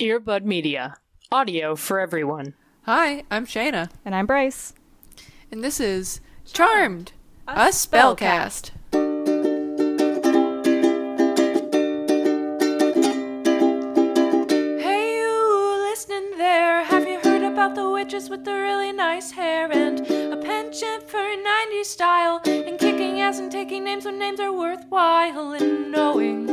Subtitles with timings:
[0.00, 0.96] Earbud Media.
[1.30, 2.54] Audio for everyone.
[2.82, 4.72] Hi, I'm Shayna, And I'm Bryce.
[5.52, 7.12] and this is Charmed,
[7.46, 8.70] A a spellcast.
[13.80, 16.84] Hey, you listening there?
[16.84, 21.18] Have you heard about the witches with the really nice hair and a penchant for
[21.18, 26.46] 90s style and kicking ass and taking names when names are worthwhile and knowing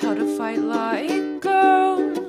[0.00, 2.25] how to fight like girls in this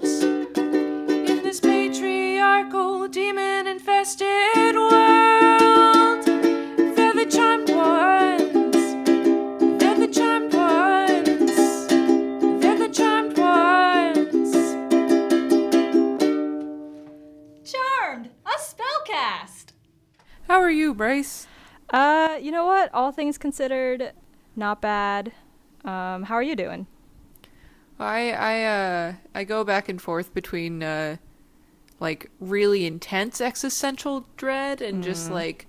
[2.67, 6.25] patriarchal demon infested world?
[6.25, 8.75] They're the charmed ones.
[9.79, 11.87] They're the charmed ones.
[12.61, 14.53] They're the charmed ones.
[17.71, 19.67] Charmed, a spellcast.
[20.47, 21.47] How are you, Bryce?
[21.89, 22.93] Uh, you know what?
[22.93, 24.11] All things considered,
[24.55, 25.31] not bad.
[25.85, 26.87] Um, how are you doing?
[27.99, 31.17] I I uh I go back and forth between uh
[31.99, 35.67] like really intense existential dread and just like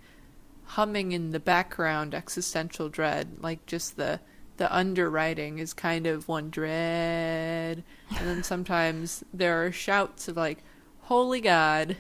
[0.65, 3.39] humming in the background existential dread.
[3.41, 4.21] Like just the
[4.59, 7.85] the underwriting is kind of one dread.
[8.17, 10.59] And then sometimes there are shouts of like
[11.03, 11.97] holy god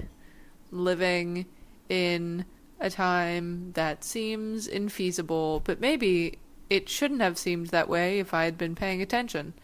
[0.70, 1.47] living
[1.88, 2.44] in
[2.78, 6.38] a time that seems infeasible but maybe
[6.69, 9.55] it shouldn't have seemed that way if I had been paying attention.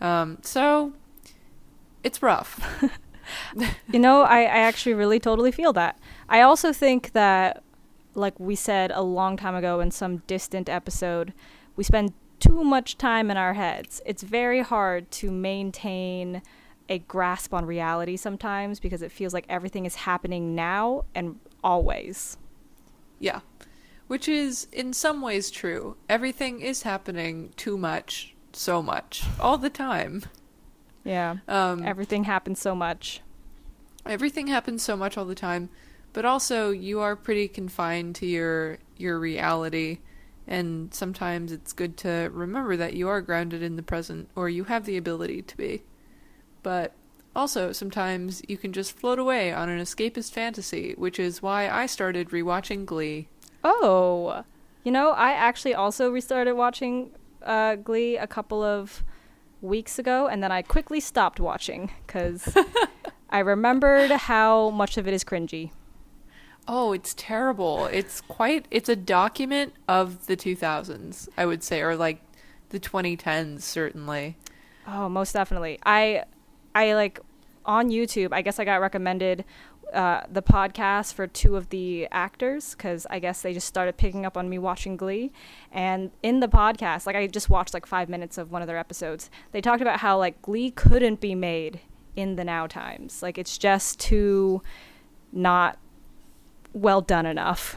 [0.00, 0.94] Um, so
[2.02, 2.82] it's rough.
[3.92, 5.98] You know, I, I actually really totally feel that.
[6.28, 7.62] I also think that,
[8.14, 11.32] like we said a long time ago in some distant episode,
[11.76, 14.00] we spend too much time in our heads.
[14.06, 16.42] It's very hard to maintain
[16.88, 22.36] a grasp on reality sometimes because it feels like everything is happening now and always.
[23.18, 23.40] yeah.
[24.08, 25.96] Which is in some ways true.
[26.08, 30.24] Everything is happening too much, so much, all the time.
[31.04, 31.36] Yeah.
[31.48, 33.20] Um, Everything happens so much.
[34.06, 35.68] everything happens so much all the time,
[36.12, 39.98] but also you are pretty confined to your your reality
[40.46, 44.64] and sometimes it's good to remember that you are grounded in the present or you
[44.64, 45.82] have the ability to be.
[46.62, 46.92] But
[47.36, 51.86] also sometimes you can just float away on an escapist fantasy, which is why I
[51.86, 53.28] started rewatching Glee.
[53.62, 54.42] Oh,
[54.82, 57.10] you know, I actually also restarted watching
[57.42, 59.04] uh, Glee a couple of
[59.60, 62.56] weeks ago, and then I quickly stopped watching because
[63.30, 65.70] I remembered how much of it is cringy.
[66.68, 67.86] Oh, it's terrible.
[67.86, 72.22] It's quite it's a document of the 2000s, I would say, or like
[72.68, 74.36] the 2010s certainly.
[74.86, 75.78] Oh, most definitely.
[75.84, 76.24] I,
[76.74, 77.20] I like
[77.64, 78.32] on YouTube.
[78.32, 79.44] I guess I got recommended
[79.92, 84.24] uh, the podcast for two of the actors because I guess they just started picking
[84.24, 85.32] up on me watching Glee.
[85.72, 88.78] And in the podcast, like I just watched like five minutes of one of their
[88.78, 89.30] episodes.
[89.52, 91.80] They talked about how like Glee couldn't be made
[92.16, 93.22] in the now times.
[93.22, 94.62] Like it's just too
[95.32, 95.78] not
[96.72, 97.76] well done enough.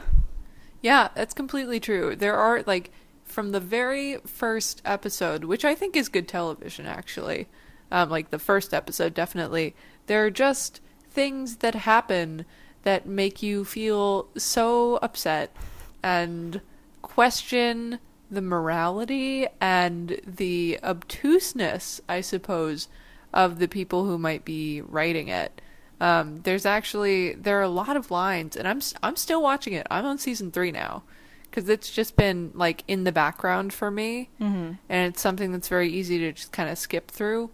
[0.82, 2.14] Yeah, that's completely true.
[2.14, 2.90] There are like
[3.24, 7.48] from the very first episode, which I think is good television actually.
[7.90, 9.74] Um, like the first episode definitely.
[10.06, 10.80] There are just
[11.14, 12.44] things that happen
[12.82, 15.54] that make you feel so upset
[16.02, 16.60] and
[17.02, 17.98] question
[18.30, 22.88] the morality and the obtuseness, I suppose,
[23.32, 25.60] of the people who might be writing it.
[26.00, 29.86] Um, there's actually there are a lot of lines, and I'm I'm still watching it.
[29.90, 31.04] I'm on season three now
[31.44, 34.72] because it's just been like in the background for me, mm-hmm.
[34.88, 37.50] and it's something that's very easy to just kind of skip through.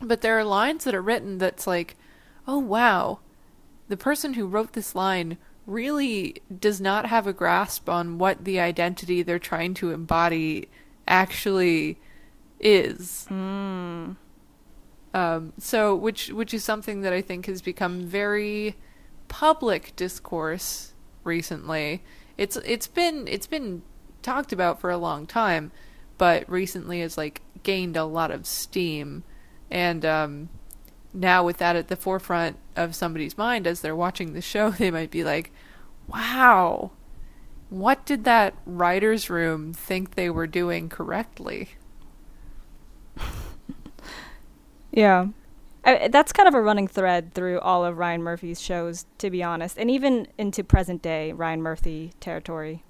[0.00, 1.96] But there are lines that are written that's like,
[2.50, 3.20] oh wow,
[3.86, 8.58] the person who wrote this line really does not have a grasp on what the
[8.58, 10.68] identity they're trying to embody
[11.06, 11.96] actually
[12.58, 13.28] is.
[15.14, 18.74] Um, so, which which is something that I think has become very
[19.28, 22.02] public discourse recently.
[22.36, 23.82] It's it's been it's been
[24.22, 25.70] talked about for a long time,
[26.18, 29.22] but recently has like gained a lot of steam,
[29.70, 30.48] and um,
[31.12, 34.90] now with that at the forefront of somebody's mind as they're watching the show, they
[34.90, 35.52] might be like,
[36.06, 36.92] "Wow,
[37.68, 41.70] what did that writers' room think they were doing correctly?"
[44.92, 45.28] Yeah.
[45.84, 49.42] I, that's kind of a running thread through all of Ryan Murphy's shows, to be
[49.42, 52.84] honest, and even into present day Ryan Murphy territory.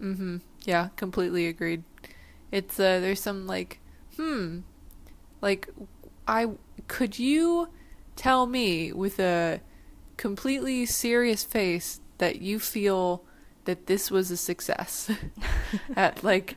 [0.00, 0.38] Mm-hmm.
[0.64, 1.84] Yeah, completely agreed.
[2.50, 3.78] It's uh there's some like,
[4.16, 4.60] hmm.
[5.40, 5.68] Like
[6.26, 6.48] I
[6.92, 7.70] could you
[8.16, 9.62] tell me with a
[10.18, 13.24] completely serious face that you feel
[13.64, 15.10] that this was a success
[15.96, 16.56] at like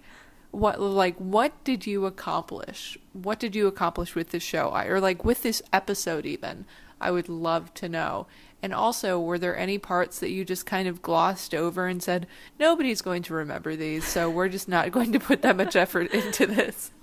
[0.52, 2.98] what like what did you accomplish?
[3.14, 4.72] What did you accomplish with this show?
[4.72, 6.66] I, or like with this episode even?
[7.00, 8.28] I would love to know.
[8.62, 12.28] And also, were there any parts that you just kind of glossed over and said,
[12.60, 16.12] nobody's going to remember these, so we're just not going to put that much effort
[16.14, 16.92] into this?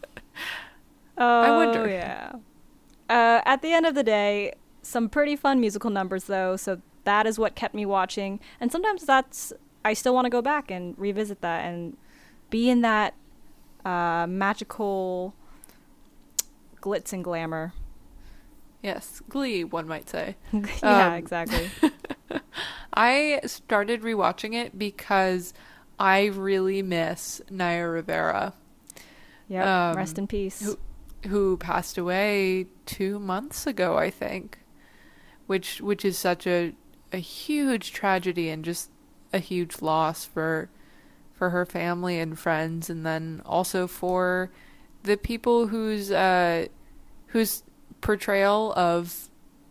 [1.18, 1.86] Oh, wonder.
[1.88, 2.32] yeah.
[3.12, 7.26] Uh, at the end of the day, some pretty fun musical numbers, though, so that
[7.26, 8.40] is what kept me watching.
[8.60, 9.52] And sometimes that's,
[9.84, 11.96] I still want to go back and revisit that and
[12.50, 13.14] be in that
[13.84, 15.34] uh, magical
[16.80, 17.72] glitz and glamour.
[18.82, 20.36] Yes, Glee, one might say.
[20.82, 21.70] yeah, Um, exactly.
[22.94, 25.54] I started rewatching it because
[25.98, 28.54] I really miss Naya Rivera,
[29.48, 29.66] Yep.
[29.66, 30.60] um, Rest in peace.
[30.62, 30.78] who
[31.28, 34.58] who passed away two months ago, I think,
[35.46, 36.74] which which is such a
[37.12, 38.90] a huge tragedy and just
[39.32, 40.68] a huge loss for
[41.32, 44.50] for her family and friends, and then also for
[45.02, 46.66] the people whose uh,
[47.28, 47.62] whose
[48.00, 49.28] portrayal of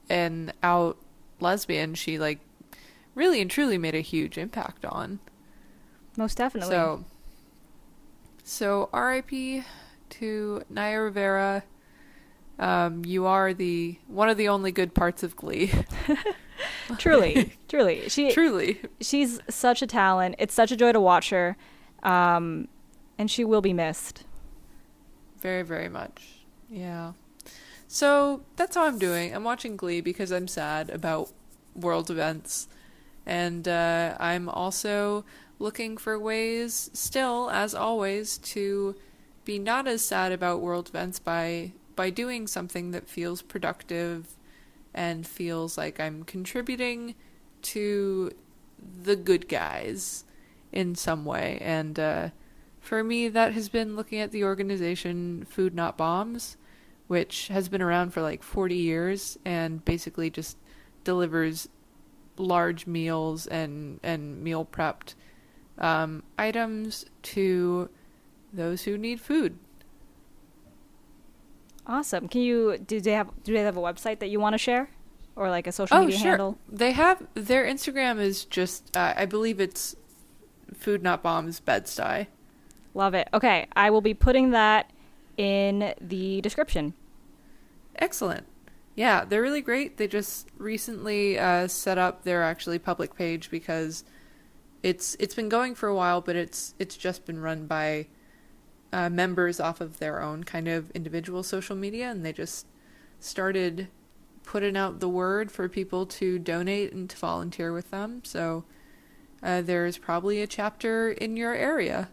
[0.09, 0.97] an out
[1.39, 2.39] lesbian she like
[3.15, 5.19] really and truly made a huge impact on.
[6.17, 6.69] Most definitely.
[6.71, 7.05] So,
[8.43, 9.63] so R.I.P.
[10.11, 11.63] to Naya Rivera.
[12.59, 15.71] Um, you are the one of the only good parts of Glee.
[16.97, 20.35] truly, truly, she Truly, she's such a talent.
[20.37, 21.57] It's such a joy to watch her,
[22.03, 22.67] um,
[23.17, 24.23] and she will be missed.
[25.39, 26.45] very, very much.
[26.69, 27.13] Yeah.
[27.87, 29.33] So that's how I'm doing.
[29.35, 31.31] I'm watching Glee because I'm sad about
[31.75, 32.67] world events,
[33.25, 35.25] and uh, I'm also
[35.59, 38.95] looking for ways, still as always, to
[39.45, 44.37] be not as sad about world events by by doing something that feels productive
[44.93, 47.15] and feels like I'm contributing
[47.63, 48.31] to
[49.03, 50.25] the good guys
[50.71, 51.57] in some way.
[51.61, 52.29] And uh,
[52.79, 56.57] for me, that has been looking at the organization Food Not Bombs,
[57.07, 60.57] which has been around for like 40 years and basically just
[61.03, 61.69] delivers
[62.37, 65.13] large meals and, and meal prepped
[65.77, 67.89] um, items to
[68.53, 69.57] those who need food.
[71.87, 72.27] Awesome.
[72.27, 74.89] Can you do they have do they have a website that you want to share,
[75.35, 76.29] or like a social Oh, media sure.
[76.29, 76.57] handle?
[76.69, 79.95] They have their Instagram is just uh, I believe it's
[80.73, 82.27] Food Not Bombs Bed-Stuy.
[82.93, 83.27] Love it.
[83.33, 84.91] Okay, I will be putting that
[85.37, 86.93] in the description.
[87.95, 88.45] Excellent.
[88.95, 89.97] Yeah, they're really great.
[89.97, 94.03] They just recently uh, set up their actually public page because
[94.83, 98.07] it's it's been going for a while, but it's it's just been run by
[98.93, 102.65] uh, members off of their own kind of individual social media, and they just
[103.19, 103.87] started
[104.43, 108.21] putting out the word for people to donate and to volunteer with them.
[108.23, 108.65] So
[109.43, 112.09] uh, there's probably a chapter in your area.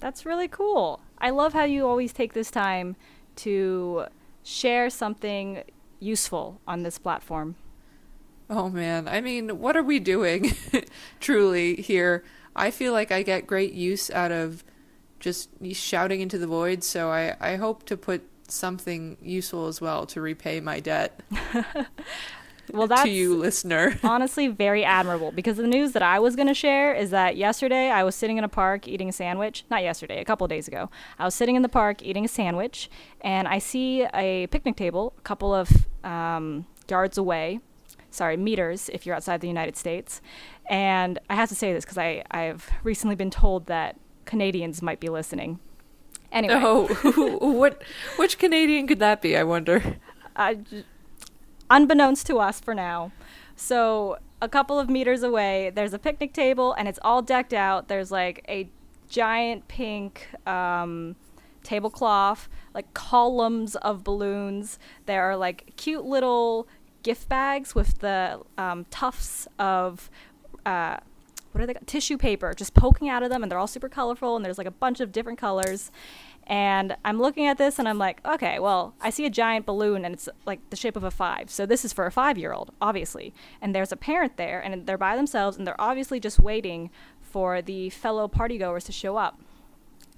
[0.00, 1.00] That's really cool.
[1.18, 2.96] I love how you always take this time
[3.36, 4.06] to
[4.42, 5.64] share something
[6.00, 7.56] useful on this platform.
[8.50, 10.54] Oh man, I mean, what are we doing
[11.20, 12.24] truly here?
[12.54, 14.62] I feel like I get great use out of
[15.24, 20.04] just shouting into the void, so I, I hope to put something useful as well
[20.04, 21.18] to repay my debt
[22.72, 23.98] Well, that's to you, listener.
[24.04, 27.90] honestly very admirable because the news that I was going to share is that yesterday
[27.90, 29.64] I was sitting in a park eating a sandwich.
[29.70, 30.90] Not yesterday, a couple days ago.
[31.18, 32.90] I was sitting in the park eating a sandwich
[33.20, 35.70] and I see a picnic table a couple of
[36.04, 37.60] um, yards away.
[38.10, 40.22] Sorry, meters if you're outside the United States.
[40.70, 45.08] And I have to say this because I've recently been told that Canadians might be
[45.08, 45.58] listening.
[46.32, 46.54] Anyway.
[46.56, 47.82] Oh, what
[48.16, 49.36] which Canadian could that be?
[49.36, 49.96] I wonder.
[50.36, 50.84] J-
[51.70, 53.12] unbeknownst to us for now.
[53.56, 57.88] So a couple of meters away, there's a picnic table, and it's all decked out.
[57.88, 58.68] There's like a
[59.08, 61.14] giant pink um,
[61.62, 64.78] tablecloth, like columns of balloons.
[65.06, 66.66] There are like cute little
[67.04, 70.10] gift bags with the um, tufts of.
[70.66, 70.96] Uh,
[71.54, 71.74] what are they?
[71.74, 71.86] got?
[71.86, 74.34] Tissue paper just poking out of them, and they're all super colorful.
[74.34, 75.92] And there's like a bunch of different colors.
[76.48, 80.04] And I'm looking at this, and I'm like, okay, well, I see a giant balloon,
[80.04, 81.50] and it's like the shape of a five.
[81.50, 83.32] So this is for a five-year-old, obviously.
[83.62, 86.90] And there's a parent there, and they're by themselves, and they're obviously just waiting
[87.22, 89.40] for the fellow partygoers to show up.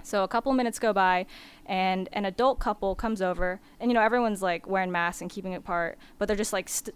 [0.02, 1.26] So a couple of minutes go by,
[1.66, 5.52] and an adult couple comes over, and you know everyone's like wearing masks and keeping
[5.52, 6.94] it apart, but they're just like st-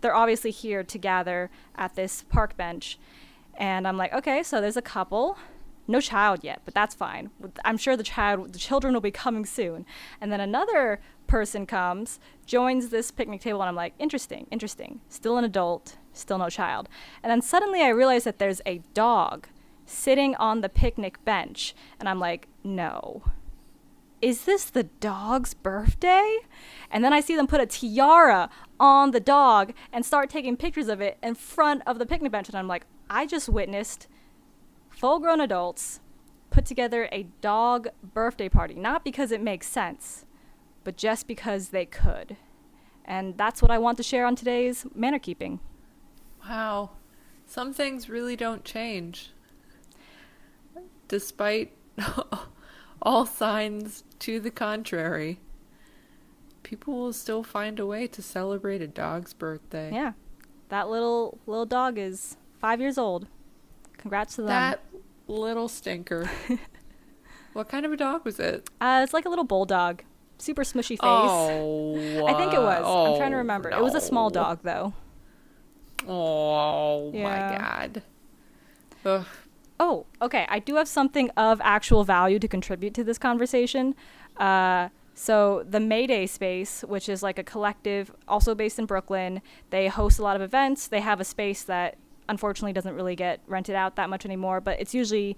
[0.00, 2.98] they're obviously here to gather at this park bench.
[3.58, 5.36] And I'm like, okay, so there's a couple,
[5.88, 7.30] no child yet, but that's fine.
[7.64, 9.84] I'm sure the child, the children will be coming soon.
[10.20, 15.00] And then another person comes, joins this picnic table, and I'm like, interesting, interesting.
[15.08, 16.88] Still an adult, still no child.
[17.22, 19.48] And then suddenly I realize that there's a dog
[19.86, 23.24] sitting on the picnic bench, and I'm like, no.
[24.22, 26.38] Is this the dog's birthday?
[26.90, 30.88] And then I see them put a tiara on the dog and start taking pictures
[30.88, 32.48] of it in front of the picnic bench.
[32.48, 34.06] And I'm like, I just witnessed
[34.90, 36.00] full grown adults
[36.50, 38.74] put together a dog birthday party.
[38.74, 40.24] Not because it makes sense,
[40.84, 42.36] but just because they could.
[43.04, 45.60] And that's what I want to share on today's manor keeping.
[46.48, 46.90] Wow.
[47.46, 49.30] Some things really don't change.
[51.08, 51.72] Despite
[53.02, 55.40] all signs to the contrary,
[56.62, 59.90] people will still find a way to celebrate a dog's birthday.
[59.92, 60.12] Yeah.
[60.68, 63.26] That little little dog is five years old.
[63.96, 64.48] Congrats to them.
[64.48, 64.80] That
[65.26, 66.30] little stinker.
[67.52, 68.68] what kind of a dog was it?
[68.80, 70.02] Uh, it's like a little bulldog.
[70.38, 70.98] Super smushy face.
[71.02, 72.84] Oh, I think it was.
[72.84, 73.70] I'm trying to oh, remember.
[73.70, 74.92] It was a small dog, though.
[76.06, 77.22] Oh Yeah.
[77.24, 78.02] my god.
[79.04, 79.26] Ugh.
[79.80, 80.46] Oh, okay.
[80.48, 83.94] I do have something of actual value to contribute to this conversation.
[84.36, 89.88] Uh, so, the Mayday Space, which is like a collective also based in Brooklyn, they
[89.88, 90.86] host a lot of events.
[90.86, 91.96] They have a space that
[92.28, 95.36] unfortunately doesn't really get rented out that much anymore, but it's usually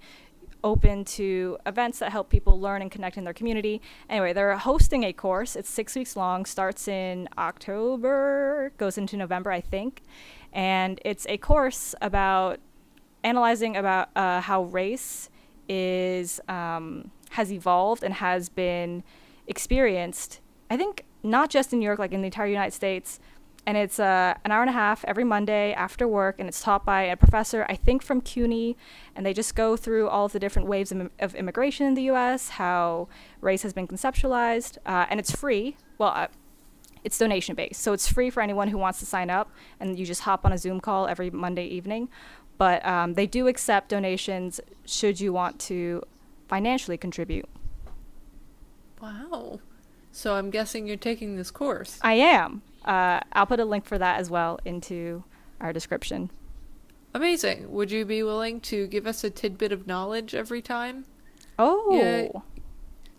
[0.63, 3.81] open to events that help people learn and connect in their community.
[4.09, 5.55] Anyway, they're hosting a course.
[5.55, 10.03] It's six weeks long, starts in October, goes into November, I think.
[10.53, 12.59] And it's a course about
[13.23, 15.29] analyzing about uh, how race
[15.67, 19.03] is um, has evolved and has been
[19.47, 20.41] experienced.
[20.69, 23.19] I think not just in New York, like in the entire United States.
[23.65, 26.83] And it's uh, an hour and a half every Monday after work, and it's taught
[26.83, 28.75] by a professor, I think from CUNY.
[29.15, 32.03] And they just go through all of the different waves of, of immigration in the
[32.03, 33.07] U.S., how
[33.39, 35.77] race has been conceptualized, uh, and it's free.
[35.99, 36.27] Well, uh,
[37.03, 40.05] it's donation based, so it's free for anyone who wants to sign up, and you
[40.05, 42.09] just hop on a Zoom call every Monday evening.
[42.57, 46.03] But um, they do accept donations should you want to
[46.47, 47.49] financially contribute.
[49.01, 49.59] Wow.
[50.11, 51.97] So I'm guessing you're taking this course.
[52.01, 52.61] I am.
[52.85, 55.23] Uh, I'll put a link for that as well into
[55.59, 56.31] our description.
[57.13, 57.71] Amazing.
[57.71, 61.05] Would you be willing to give us a tidbit of knowledge every time
[61.59, 62.43] Oh,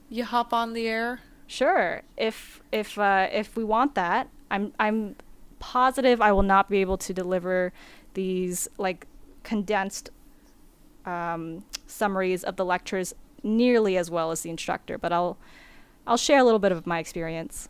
[0.09, 1.21] you hop on the air?
[1.47, 2.02] sure.
[2.16, 5.16] If if uh, if we want that, I'm I'm
[5.59, 7.73] positive I will not be able to deliver
[8.14, 9.07] these like
[9.45, 10.11] condensed
[11.04, 15.37] um, summaries of the lectures nearly as well as the instructor, but I'll
[16.07, 17.69] I'll share a little bit of my experience.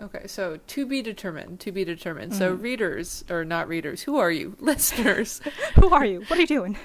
[0.00, 2.34] Okay, so to be determined, to be determined.
[2.34, 4.56] So readers or not readers, who are you?
[4.60, 5.40] Listeners,
[5.76, 6.20] Who are you?
[6.22, 6.76] What are you doing?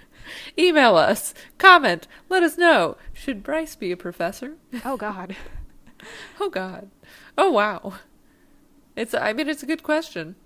[0.58, 2.96] email us, comment, let us know.
[3.12, 4.56] Should Bryce be a professor?
[4.84, 5.34] Oh God.
[6.40, 6.90] Oh God.
[7.38, 7.94] Oh wow.
[8.96, 10.36] It's I mean it's a good question.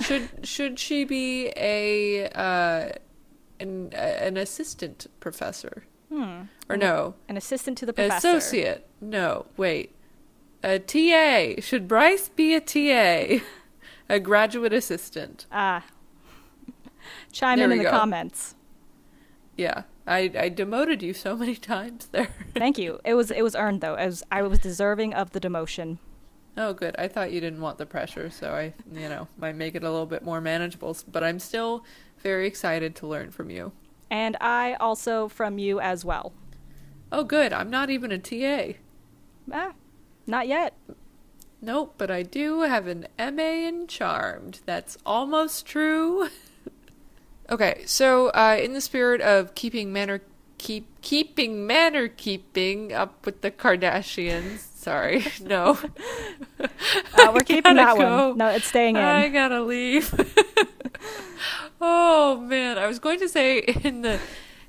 [0.00, 2.92] Should should she be a uh
[3.60, 5.84] an an assistant professor?
[6.08, 6.42] Hmm.
[6.68, 8.28] Or no, An assistant to the professor.
[8.36, 8.86] associate?
[9.00, 9.94] No, wait.
[10.62, 11.60] A TA.
[11.60, 13.42] Should Bryce be a TA?
[14.08, 15.46] A graduate assistant.
[15.50, 15.84] Ah.
[17.32, 17.90] Chime There in in the go.
[17.90, 18.54] comments.
[19.56, 19.82] Yeah.
[20.06, 22.28] I I demoted you so many times there.
[22.54, 23.00] Thank you.
[23.04, 23.94] It was it was earned though.
[23.94, 25.98] As I was deserving of the demotion.
[26.56, 26.94] Oh, good.
[26.98, 29.90] I thought you didn't want the pressure, so I, you know, might make it a
[29.90, 30.94] little bit more manageable.
[31.10, 31.82] But I'm still
[32.18, 33.72] very excited to learn from you.
[34.10, 36.34] And I also from you as well.
[37.10, 37.54] Oh, good.
[37.54, 38.74] I'm not even a TA.
[39.50, 39.72] Ah,
[40.26, 40.74] not yet.
[41.60, 44.60] Nope, but I do have an MA in Charmed.
[44.66, 46.28] That's almost true.
[47.50, 50.22] okay, so uh, in the spirit of keeping manner
[50.58, 54.58] keep keeping manor keeping up with the Kardashians.
[54.74, 55.78] Sorry, no.
[56.58, 58.30] Uh, we're keeping that go.
[58.30, 58.38] one.
[58.38, 59.02] No, it's staying in.
[59.02, 60.12] I gotta leave.
[61.80, 64.18] oh man, I was going to say in the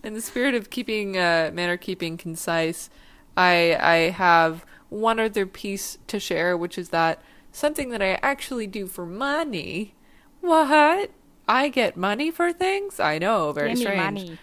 [0.03, 2.91] in the spirit of keeping uh, manor keeping concise,
[3.35, 7.21] I I have one other piece to share, which is that
[7.51, 9.95] something that I actually do for money.
[10.41, 11.11] What?
[11.47, 12.99] I get money for things?
[12.99, 14.37] I know, very Give strange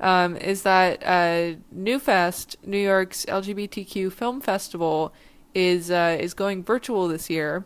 [0.00, 5.12] um, is that uh, NewFest, New York's LGBTQ film festival,
[5.54, 7.64] is uh, is going virtual this year.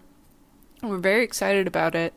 [0.82, 2.14] We're very excited about it,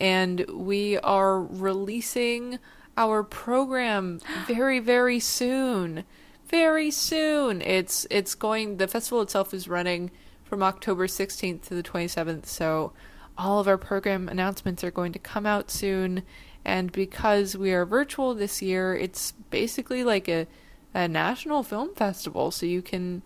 [0.00, 2.58] and we are releasing
[2.96, 6.04] our program very very soon.
[6.48, 7.60] Very soon.
[7.60, 8.78] It's it's going.
[8.78, 10.10] The festival itself is running
[10.44, 12.46] from October 16th to the 27th.
[12.46, 12.92] So
[13.36, 16.22] all of our program announcements are going to come out soon.
[16.64, 20.46] And because we are virtual this year, it's basically like a,
[20.94, 22.50] a national film festival.
[22.50, 23.22] So you can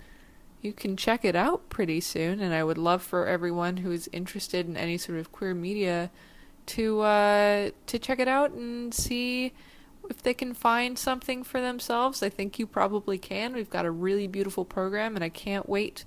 [0.61, 2.41] you can check it out pretty soon.
[2.41, 6.11] And I would love for everyone who is interested in any sort of queer media
[6.67, 9.53] to uh, to check it out and see
[10.09, 13.55] if they can find something for themselves, I think you probably can.
[13.55, 16.05] We've got a really beautiful program, and I can't wait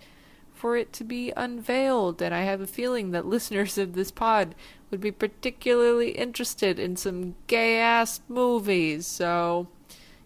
[0.53, 2.21] for it to be unveiled.
[2.21, 4.55] And I have a feeling that listeners of this pod
[4.89, 9.05] would be particularly interested in some gay ass movies.
[9.05, 9.67] So,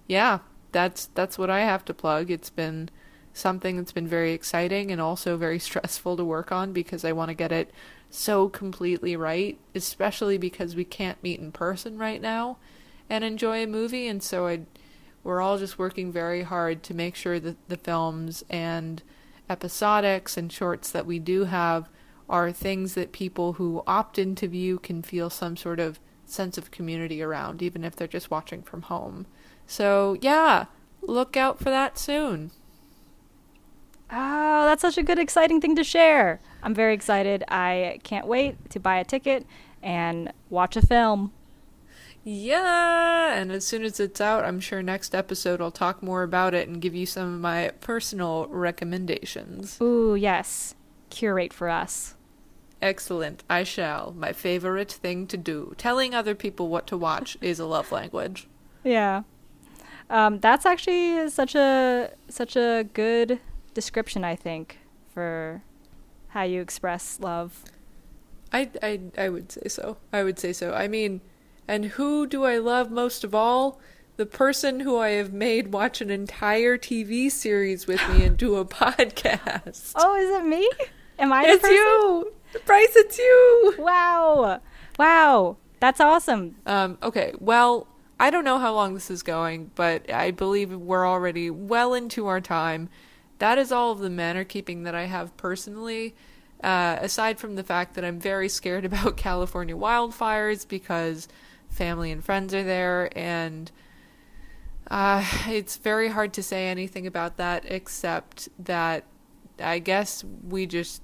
[0.07, 0.39] yeah,
[0.71, 2.29] that's that's what I have to plug.
[2.29, 2.89] It's been
[3.33, 7.29] something that's been very exciting and also very stressful to work on because I want
[7.29, 7.71] to get it
[8.09, 12.57] so completely right, especially because we can't meet in person right now
[13.09, 14.61] and enjoy a movie and so I
[15.23, 19.03] we're all just working very hard to make sure that the films and
[19.49, 21.89] episodics and shorts that we do have
[22.29, 26.71] are things that people who opt into view can feel some sort of sense of
[26.71, 29.25] community around even if they're just watching from home.
[29.65, 30.65] So, yeah,
[31.01, 32.51] look out for that soon.
[34.11, 36.41] Oh, that's such a good, exciting thing to share.
[36.63, 37.43] I'm very excited.
[37.47, 39.45] I can't wait to buy a ticket
[39.83, 41.31] and watch a film.
[42.23, 46.53] Yeah, and as soon as it's out, I'm sure next episode I'll talk more about
[46.53, 49.79] it and give you some of my personal recommendations.
[49.81, 50.75] Ooh, yes.
[51.09, 52.15] Curate for us.
[52.81, 53.43] Excellent.
[53.49, 54.13] I shall.
[54.17, 55.73] My favorite thing to do.
[55.77, 58.47] Telling other people what to watch is a love language.
[58.83, 59.23] Yeah.
[60.09, 63.39] Um, that's actually such a such a good
[63.73, 64.79] description, I think,
[65.13, 65.61] for
[66.29, 67.63] how you express love.
[68.51, 69.97] I, I, I would say so.
[70.11, 70.73] I would say so.
[70.73, 71.21] I mean,
[71.69, 73.79] and who do I love most of all?
[74.17, 78.55] The person who I have made watch an entire TV series with me and do
[78.55, 79.91] a podcast.
[79.95, 80.67] Oh, is it me?
[81.19, 82.33] Am I the it's you!
[82.65, 83.75] Bryce, it's you!
[83.77, 84.61] Wow.
[84.97, 85.57] Wow.
[85.79, 86.55] That's awesome.
[86.65, 87.87] Um, okay, well,
[88.19, 92.25] I don't know how long this is going, but I believe we're already well into
[92.25, 92.89] our time.
[93.37, 96.15] That is all of the manor keeping that I have personally.
[96.63, 101.27] Uh, aside from the fact that I'm very scared about California wildfires because
[101.69, 103.71] family and friends are there, and
[104.89, 109.05] uh, it's very hard to say anything about that except that
[109.61, 111.01] I guess we just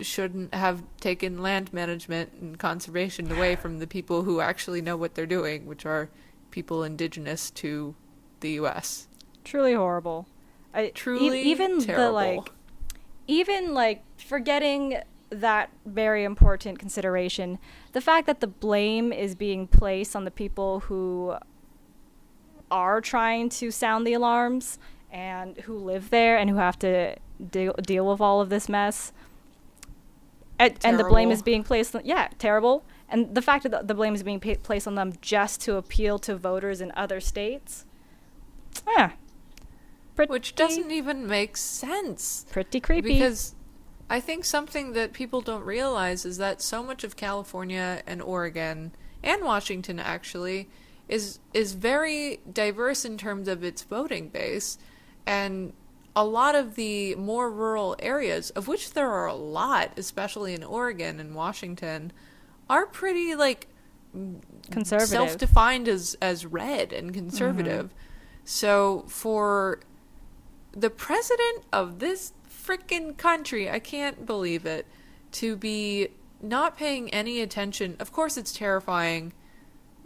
[0.00, 5.14] shouldn't have taken land management and conservation away from the people who actually know what
[5.14, 6.08] they're doing, which are
[6.50, 7.94] people indigenous to
[8.40, 9.08] the U.S.
[9.44, 10.28] Truly horrible.
[10.72, 12.52] I, e- Truly even the like,
[13.26, 14.98] even like forgetting
[15.30, 17.58] that very important consideration,
[17.98, 21.34] the fact that the blame is being placed on the people who
[22.70, 24.78] are trying to sound the alarms
[25.10, 27.16] and who live there and who have to
[27.50, 29.12] deal deal with all of this mess.
[30.60, 33.82] And, and the blame is being placed on yeah terrible and the fact that the,
[33.82, 37.18] the blame is being pa- placed on them just to appeal to voters in other
[37.18, 37.84] states
[38.86, 39.10] yeah
[40.14, 42.46] pretty, which doesn't even make sense.
[42.50, 43.54] pretty creepy Because
[44.10, 48.92] I think something that people don't realize is that so much of California and Oregon
[49.22, 50.68] and Washington actually
[51.08, 54.78] is is very diverse in terms of its voting base.
[55.26, 55.72] And
[56.16, 60.64] a lot of the more rural areas of which there are a lot especially in
[60.64, 62.12] Oregon and Washington
[62.68, 63.68] are pretty like
[64.70, 65.08] conservative.
[65.08, 67.86] self-defined as as red and conservative.
[67.86, 67.94] Mm-hmm.
[68.44, 69.80] So for
[70.72, 72.32] the president of this
[72.68, 74.86] frickin' country, I can't believe it,
[75.32, 76.08] to be
[76.40, 77.96] not paying any attention.
[77.98, 79.32] Of course it's terrifying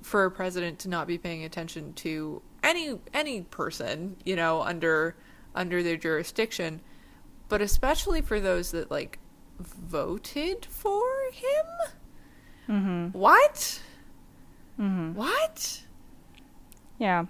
[0.00, 5.16] for a president to not be paying attention to any any person, you know, under
[5.54, 6.80] under their jurisdiction,
[7.48, 9.18] but especially for those that like
[9.58, 11.66] voted for him.
[12.68, 13.18] mm-hmm.
[13.18, 13.80] What?
[14.78, 15.14] Mm-hmm.
[15.14, 15.82] What?
[16.98, 17.24] yeah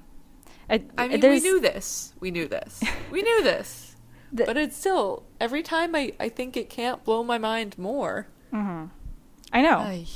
[0.68, 2.12] I, I mean, we knew this.
[2.20, 2.82] We knew this.
[3.10, 3.91] We knew this.
[4.32, 8.26] The- but it's still, every time I, I think it can't blow my mind more.
[8.52, 8.90] Mhm.
[9.52, 10.06] i know Ay.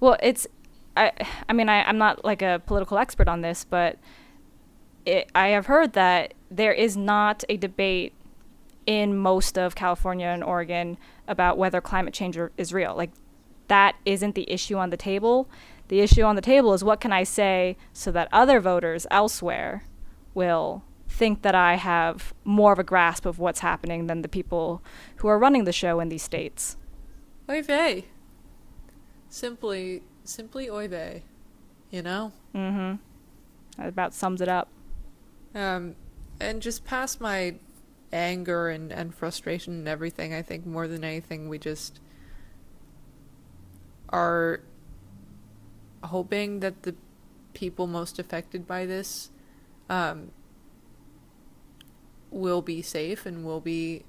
[0.00, 0.46] Well, it's
[0.96, 1.12] I
[1.48, 3.98] I mean I I'm not like a political expert on this, but
[5.04, 8.12] it, I have heard that there is not a debate
[8.86, 12.94] in most of California and Oregon about whether climate change are- is real.
[12.94, 13.10] Like
[13.68, 15.48] that isn't the issue on the table.
[15.88, 19.84] The issue on the table is what can I say so that other voters elsewhere
[20.34, 20.82] will
[21.14, 24.82] think that I have more of a grasp of what's happening than the people
[25.16, 26.76] who are running the show in these states.
[27.48, 28.06] Oy vey.
[29.28, 31.22] Simply, simply oy vey.
[31.90, 32.32] You know?
[32.52, 32.98] Mhm.
[33.76, 34.68] That about sums it up.
[35.54, 35.94] Um,
[36.40, 37.54] and just past my
[38.12, 42.00] anger and, and frustration and everything, I think more than anything, we just
[44.08, 44.60] are
[46.02, 46.96] hoping that the
[47.52, 49.30] people most affected by this
[49.88, 50.32] um,
[52.34, 54.02] will be safe and will be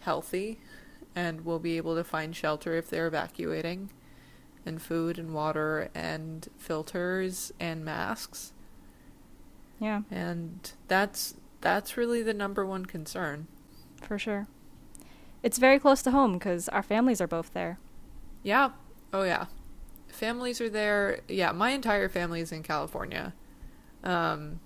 [0.00, 0.58] healthy
[1.14, 3.90] and will be able to find shelter if they're evacuating
[4.64, 8.52] and food and water and filters and masks
[9.80, 13.46] Yeah, and that's that's really the number one concern.
[14.02, 14.46] for sure.
[15.42, 17.78] It's very close to home because our families are both there.
[18.42, 18.70] Yeah.
[19.12, 19.46] Oh yeah.
[20.08, 21.20] Families are there.
[21.28, 23.32] Yeah, my entire family is in California.
[24.04, 24.60] Um,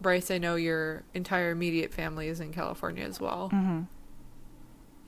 [0.00, 3.50] Bryce, I know your entire immediate family is in California as well.
[3.52, 3.82] Mm-hmm.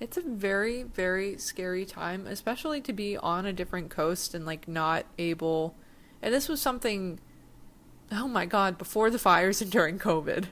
[0.00, 4.66] It's a very, very scary time, especially to be on a different coast and like
[4.66, 5.76] not able.
[6.20, 7.20] And this was something.
[8.11, 8.78] Oh my god!
[8.78, 10.46] Before the fires and during COVID,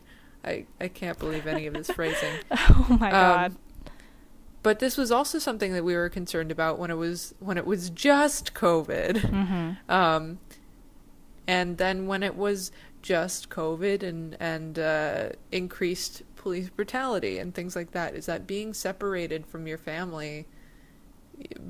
[0.45, 2.33] I I can't believe any of this phrasing.
[2.51, 3.57] Oh my Um, god.
[4.63, 7.67] But this was also something that we were concerned about when it was when it
[7.67, 9.17] was just COVID.
[9.17, 9.91] Mm-hmm.
[9.91, 10.39] Um,
[11.49, 12.71] and then when it was
[13.03, 18.73] just COVID and and uh, increased police brutality and things like that, is that being
[18.75, 20.47] separated from your family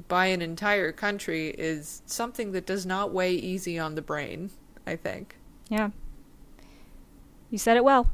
[0.09, 4.51] by an entire country is something that does not weigh easy on the brain.
[4.87, 5.37] I think.
[5.69, 5.91] Yeah.
[7.51, 8.11] You said it well.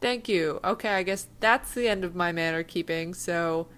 [0.00, 0.60] Thank you.
[0.64, 3.12] Okay, I guess that's the end of my manor keeping.
[3.12, 3.68] So,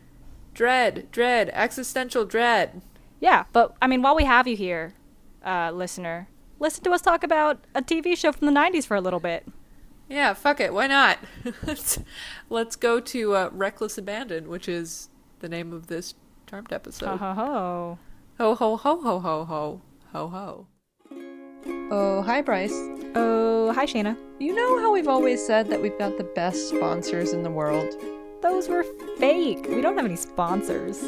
[0.54, 2.82] dread, dread, existential dread.
[3.18, 4.94] Yeah, but I mean, while we have you here,
[5.44, 6.28] uh, listener,
[6.62, 9.46] listen to us talk about a TV show from the 90s for a little bit.
[10.08, 10.72] Yeah, fuck it.
[10.72, 11.18] Why not?
[11.66, 11.98] let's,
[12.48, 16.14] let's go to uh, Reckless Abandon, which is the name of this
[16.46, 17.08] charmed episode.
[17.08, 17.98] Ho ho ho.
[18.38, 19.80] Ho ho ho ho ho ho
[20.12, 20.66] ho ho.
[21.90, 22.72] Oh, hi, Bryce.
[23.14, 24.16] Oh, hi, Shana.
[24.38, 27.94] You know how we've always said that we've got the best sponsors in the world?
[28.40, 28.84] Those were
[29.18, 29.66] fake.
[29.68, 31.00] We don't have any sponsors.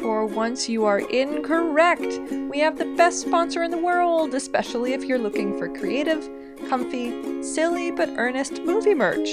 [0.00, 2.20] For once, you are incorrect.
[2.50, 6.28] We have the best sponsor in the world, especially if you're looking for creative,
[6.68, 9.28] comfy, silly but earnest movie merch.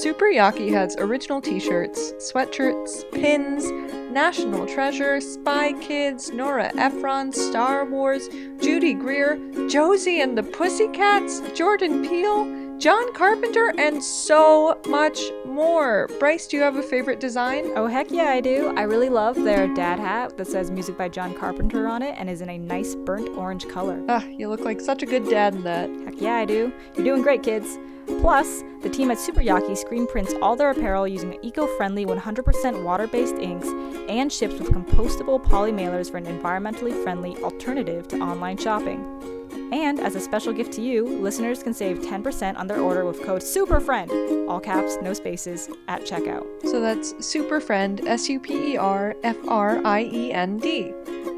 [0.00, 3.70] Super Yaki has original t shirts, sweatshirts, pins,
[4.10, 8.28] National Treasure, Spy Kids, Nora Ephron, Star Wars,
[8.60, 9.38] Judy Greer,
[9.68, 12.44] Josie and the Pussycats, Jordan Peele,
[12.78, 16.08] John Carpenter, and so much more.
[16.18, 17.70] Bryce, do you have a favorite design?
[17.76, 18.74] Oh, heck yeah, I do.
[18.76, 22.28] I really love their dad hat that says music by John Carpenter on it and
[22.28, 24.02] is in a nice burnt orange color.
[24.08, 25.90] Ah, you look like such a good dad in that.
[26.04, 26.72] Heck yeah, I do.
[26.96, 27.78] You're doing great, kids.
[28.20, 33.36] Plus, the team at Super Yaki screen prints all their apparel using eco-friendly 100% water-based
[33.36, 33.68] inks
[34.08, 39.41] and ships with compostable poly mailers for an environmentally friendly alternative to online shopping.
[39.72, 43.22] And as a special gift to you, listeners can save 10% on their order with
[43.22, 46.46] code SUPERFRIEND, all caps, no spaces, at checkout.
[46.62, 50.92] So that's Super Friend, S U P E R F R I E N D.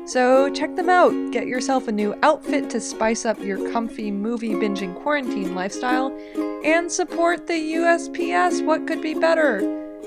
[0.06, 1.12] So check them out.
[1.32, 6.14] Get yourself a new outfit to spice up your comfy movie binging quarantine lifestyle
[6.64, 8.64] and support the USPS.
[8.64, 9.60] What could be better?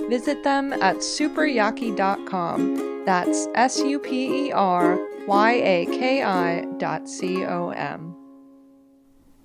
[0.09, 3.05] Visit them at superyaki.com.
[3.05, 8.15] That's S U P E R Y A K I dot C O M.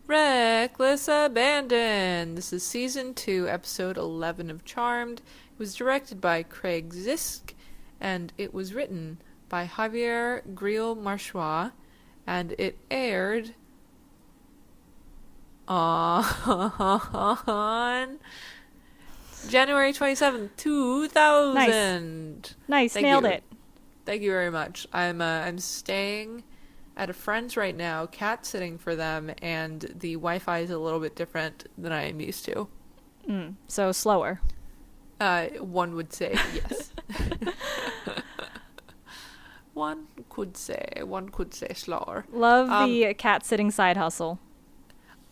[0.06, 2.36] Reckless Abandon.
[2.36, 5.18] This is season 2, episode 11 of Charmed.
[5.18, 7.54] It was directed by Craig Zisk,
[8.00, 9.18] and it was written
[9.48, 11.72] by Javier Grillo-Marxuach,
[12.28, 13.56] and it aired
[15.66, 16.22] on
[19.48, 22.54] January 27th, 2000.
[22.68, 23.30] Nice, Thank nailed you.
[23.30, 23.42] it.
[24.04, 24.86] Thank you very much.
[24.92, 26.42] I'm uh, I'm staying
[26.96, 31.00] at a friend's right now, cat sitting for them, and the Wi-Fi is a little
[31.00, 32.68] bit different than I am used to.
[33.28, 34.40] Mm, so slower.
[35.20, 36.92] Uh, one would say yes.
[39.74, 42.26] one could say, one could say slower.
[42.32, 44.40] Love Um, the cat sitting side hustle.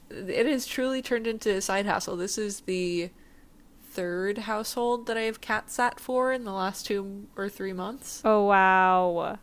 [0.09, 2.17] It has truly turned into a side hustle.
[2.17, 3.11] This is the
[3.91, 8.23] third household that I have cat sat for in the last two or three months.
[8.25, 9.39] Oh wow.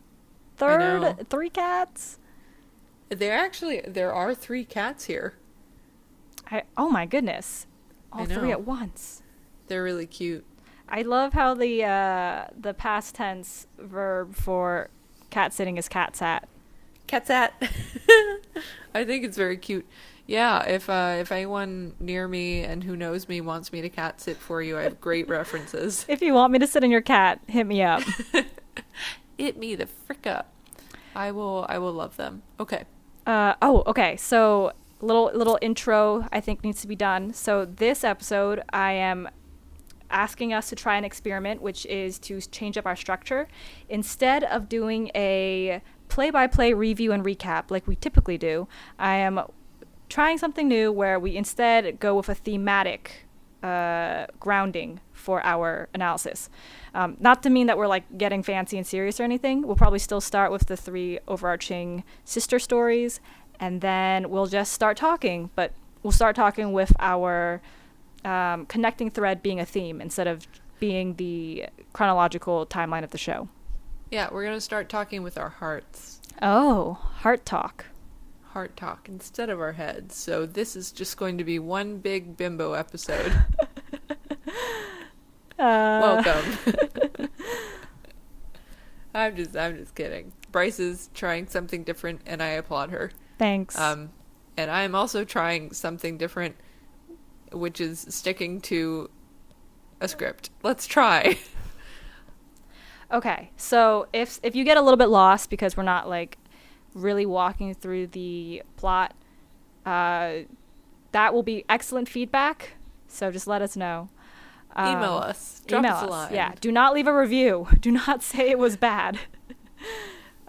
[0.56, 2.18] Third three cats?
[3.10, 5.36] There actually there are three cats here.
[6.50, 7.68] I, oh my goodness.
[8.12, 9.22] All three at once.
[9.68, 10.46] They're really cute.
[10.90, 14.90] I love how the uh, the past tense verb for
[15.30, 16.48] cat sitting is cat sat.
[17.06, 17.54] Cat sat.
[18.94, 19.86] I think it's very cute.
[20.28, 24.20] Yeah, if uh, if anyone near me and who knows me wants me to cat
[24.20, 26.06] sit for you, I have great references.
[26.10, 28.04] If you want me to sit in your cat, hit me up.
[29.38, 30.52] Hit me the frick up.
[31.16, 32.42] I will I will love them.
[32.60, 32.86] Okay.
[33.26, 34.18] Uh, oh, okay.
[34.18, 37.34] So little little intro I think needs to be done.
[37.34, 39.30] So this episode I am
[40.10, 43.48] asking us to try an experiment, which is to change up our structure.
[43.90, 49.42] Instead of doing a play-by-play review and recap like we typically do, I am
[50.10, 53.26] trying something new where we instead go with a thematic
[53.64, 56.50] uh, grounding for our analysis.
[56.94, 59.66] Um, not to mean that we're like getting fancy and serious or anything.
[59.66, 63.20] We'll probably still start with the three overarching sister stories,
[63.60, 65.50] and then we'll just start talking.
[65.56, 67.62] But we'll start talking with our
[68.24, 70.48] um, connecting thread being a theme instead of
[70.80, 73.50] being the chronological timeline of the show.
[74.12, 77.86] Yeah, we're gonna start talking with our hearts, Oh, heart talk.
[78.58, 80.16] Heart talk instead of our heads.
[80.16, 83.32] So this is just going to be one big bimbo episode.
[85.60, 86.78] Uh, Welcome.
[89.16, 90.32] I'm just I'm just kidding.
[90.52, 93.10] Bryce is trying something different and I applaud her.
[93.40, 93.76] Thanks.
[93.76, 94.12] Um
[94.56, 96.58] and I am also trying something different
[97.52, 99.10] which is sticking to
[100.00, 100.52] a script.
[100.62, 101.40] Let's try.
[103.12, 106.38] Okay, so if if you get a little bit lost because we're not like
[106.98, 109.16] really walking through the plot,
[109.86, 110.40] uh,
[111.12, 112.76] that will be excellent feedback.
[113.08, 114.10] So just let us know.
[114.76, 115.62] Um, email us.
[115.66, 116.34] Drop email us a line.
[116.34, 116.54] Yeah.
[116.60, 117.68] Do not leave a review.
[117.80, 119.20] Do not say it was bad.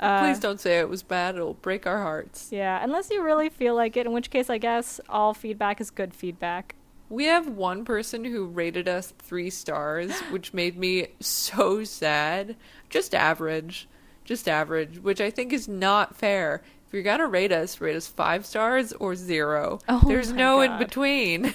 [0.00, 1.34] Uh, Please don't say it was bad.
[1.34, 2.50] It'll break our hearts.
[2.52, 5.90] Yeah, unless you really feel like it, in which case I guess all feedback is
[5.90, 6.76] good feedback.
[7.10, 12.54] We have one person who rated us three stars, which made me so sad.
[12.88, 13.88] Just average.
[14.28, 16.62] Just average, which I think is not fair.
[16.86, 19.78] If you're gonna rate us, rate us five stars or zero.
[19.88, 21.54] Oh There's no in between.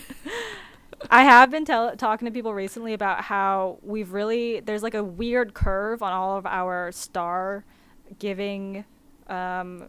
[1.12, 5.03] I have been tell- talking to people recently about how we've really there's like a
[5.03, 7.63] weird curve on all of our star
[8.17, 8.86] giving
[9.27, 9.88] um,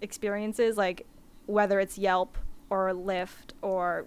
[0.00, 1.06] experiences, like
[1.44, 2.38] whether it's Yelp
[2.70, 4.06] or Lyft or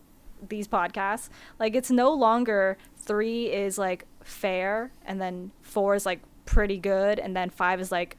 [0.49, 1.29] these podcasts.
[1.59, 7.19] Like it's no longer three is like fair, and then four is like pretty good,
[7.19, 8.17] and then five is like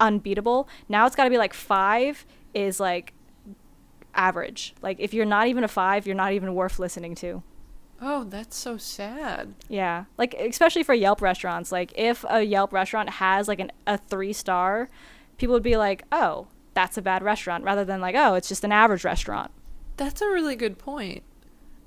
[0.00, 0.68] unbeatable.
[0.88, 3.12] Now it's got to be like five is like
[4.14, 4.74] average.
[4.82, 7.42] Like if you're not even a five, you're not even worth listening to.
[8.00, 9.54] oh, that's so sad.
[9.68, 11.72] Yeah, like especially for Yelp restaurants.
[11.72, 14.88] Like if a Yelp restaurant has like an, a three star,
[15.38, 18.64] people would be like, "Oh, that's a bad restaurant," rather than like, "Oh, it's just
[18.64, 19.50] an average restaurant."
[19.96, 21.22] That's a really good point.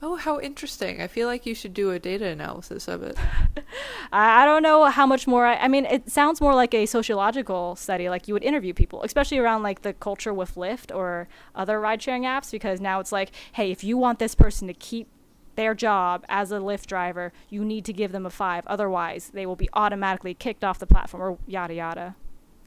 [0.02, 1.02] Oh, how interesting.
[1.02, 3.18] I feel like you should do a data analysis of it.
[4.14, 5.46] I, don't know how much more.
[5.46, 8.10] I, I mean, it sounds more like a sociological study.
[8.10, 12.02] Like you would interview people, especially around like the culture with Lyft or other ride
[12.02, 15.08] sharing apps, because now it's like, hey, if you want this person to keep
[15.56, 18.66] their job as a Lyft driver, you need to give them a five.
[18.68, 22.16] Otherwise, they will be automatically kicked off the platform or yada yada.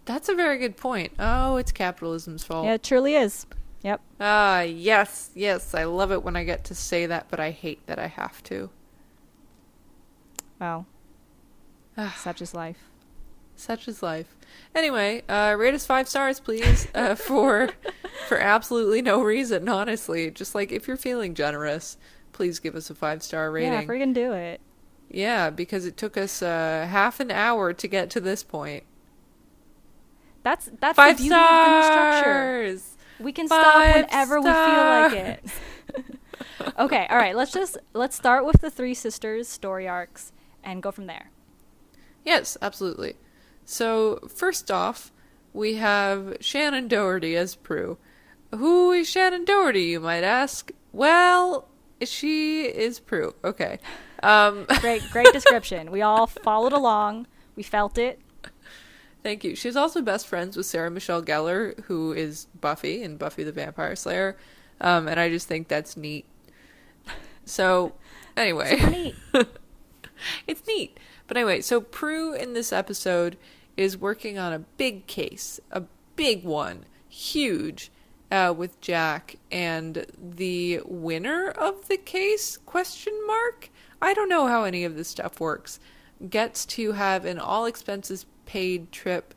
[0.04, 1.12] That's a very good point.
[1.18, 2.66] Oh, it's capitalism's fault.
[2.66, 3.46] Yeah, it truly is.
[3.82, 4.00] Yep.
[4.20, 5.74] Ah, yes, yes.
[5.74, 8.42] I love it when I get to say that, but I hate that I have
[8.44, 8.70] to.
[10.60, 10.86] Well,
[12.16, 12.78] such is life.
[13.56, 14.36] Such is life.
[14.74, 17.70] Anyway, uh, rate us five stars, please, uh, for
[18.28, 19.68] for absolutely no reason.
[19.68, 21.96] Honestly, just like if you're feeling generous,
[22.32, 23.72] please give us a five star rating.
[23.72, 24.60] Yeah, freaking do it.
[25.10, 28.84] Yeah, because it took us uh, half an hour to get to this point.
[30.42, 32.78] That's that's Five the beauty of the new structure.
[33.20, 35.44] We can stop Five whenever we feel like it.
[36.78, 37.36] okay, all right.
[37.36, 41.30] Let's just let's start with the three sisters story arcs and go from there.
[42.24, 43.16] Yes, absolutely.
[43.64, 45.12] So, first off,
[45.52, 47.98] we have Shannen Doherty as Prue.
[48.54, 50.72] Who is Shannen Doherty, you might ask?
[50.92, 51.68] Well,
[52.02, 53.34] she is Prue.
[53.44, 53.78] Okay.
[54.22, 55.90] Um, Great, great description.
[55.90, 57.26] We all followed along.
[57.56, 58.20] We felt it.
[59.22, 59.54] Thank you.
[59.54, 63.96] She's also best friends with Sarah Michelle Gellar, who is Buffy in Buffy the Vampire
[63.96, 64.36] Slayer.
[64.80, 66.26] Um, and I just think that's neat.
[67.44, 67.94] So,
[68.36, 68.76] anyway.
[68.78, 69.14] it's Neat.
[70.46, 71.00] it's neat.
[71.26, 73.36] But anyway, so Prue in this episode
[73.76, 75.82] is working on a big case, a
[76.14, 77.90] big one, huge,
[78.30, 82.56] uh, with Jack, and the winner of the case?
[82.56, 83.70] Question mark.
[84.00, 85.78] I don't know how any of this stuff works.
[86.28, 89.34] Gets to have an all expenses paid trip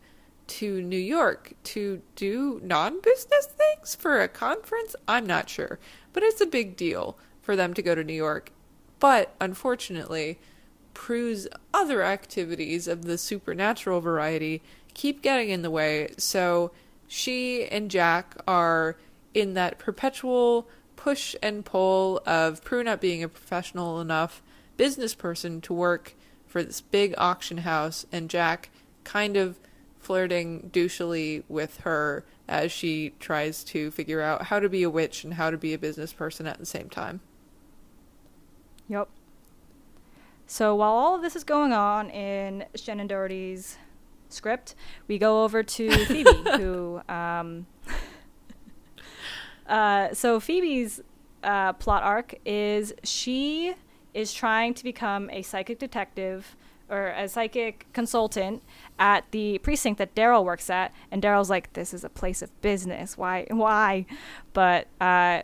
[0.47, 4.95] to New York to do non business things for a conference?
[5.07, 5.79] I'm not sure.
[6.13, 8.51] But it's a big deal for them to go to New York.
[8.99, 10.39] But unfortunately,
[10.93, 14.61] Prue's other activities of the supernatural variety
[14.93, 16.09] keep getting in the way.
[16.17, 16.71] So
[17.07, 18.97] she and Jack are
[19.33, 24.41] in that perpetual push and pull of Prue not being a professional enough
[24.77, 26.15] business person to work
[26.47, 28.69] for this big auction house, and Jack
[29.05, 29.57] kind of
[29.99, 35.23] flirting douchily with her as she tries to figure out how to be a witch
[35.23, 37.21] and how to be a business person at the same time.
[38.87, 39.07] Yep.
[40.45, 43.77] So while all of this is going on in Shannen Doherty's
[44.29, 44.75] script,
[45.07, 47.01] we go over to Phoebe, who.
[47.09, 47.65] Um,
[49.67, 51.01] uh, so Phoebe's
[51.43, 53.73] uh, plot arc is she
[54.13, 56.55] is trying to become a psychic detective
[56.89, 58.63] or a psychic consultant
[58.99, 62.49] at the precinct that Darryl works at, and Darryl's like, "This is a place of
[62.61, 63.17] business.
[63.17, 63.47] Why?
[63.49, 64.05] Why?"
[64.53, 65.41] But uh,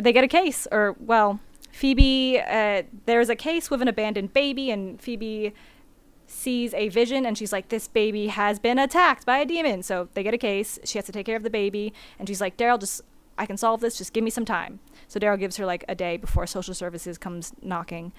[0.00, 1.40] they get a case, or well,
[1.72, 2.40] Phoebe.
[2.40, 5.52] Uh, there's a case with an abandoned baby, and Phoebe
[6.26, 10.08] sees a vision, and she's like, "This baby has been attacked by a demon." So
[10.14, 10.78] they get a case.
[10.84, 13.02] She has to take care of the baby, and she's like, "Darryl, just
[13.38, 13.98] I can solve this.
[13.98, 17.18] Just give me some time." So Darryl gives her like a day before social services
[17.18, 18.12] comes knocking.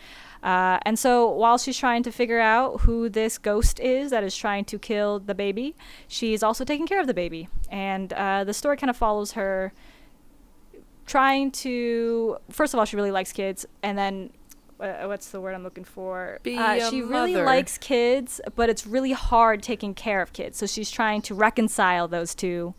[0.43, 4.35] Uh, and so while she's trying to figure out who this ghost is that is
[4.35, 5.75] trying to kill the baby,
[6.07, 7.49] she's also taking care of the baby.
[7.69, 9.73] And uh, the story kind of follows her
[11.05, 12.37] trying to.
[12.49, 14.31] First of all, she really likes kids, and then.
[14.79, 16.39] Uh, what's the word I'm looking for?
[16.45, 20.57] Uh, she really likes kids, but it's really hard taking care of kids.
[20.57, 22.73] So she's trying to reconcile those two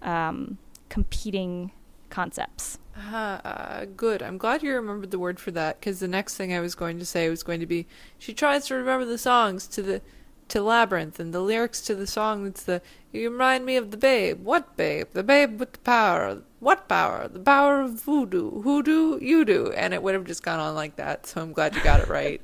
[0.00, 0.58] um,
[0.92, 1.72] competing
[2.10, 2.78] concepts.
[2.94, 4.22] Uh, good.
[4.22, 6.98] I'm glad you remembered the word for that because the next thing I was going
[6.98, 7.86] to say was going to be
[8.18, 10.02] she tries to remember the songs to the
[10.48, 13.96] to Labyrinth and the lyrics to the song that's the you remind me of the
[13.96, 14.44] babe.
[14.44, 15.06] What babe?
[15.12, 16.42] The babe with the power.
[16.60, 17.26] What power?
[17.26, 18.60] The power of voodoo.
[18.60, 19.72] Hoodoo, you do.
[19.72, 21.26] And it would have just gone on like that.
[21.26, 22.42] So I'm glad you got it right.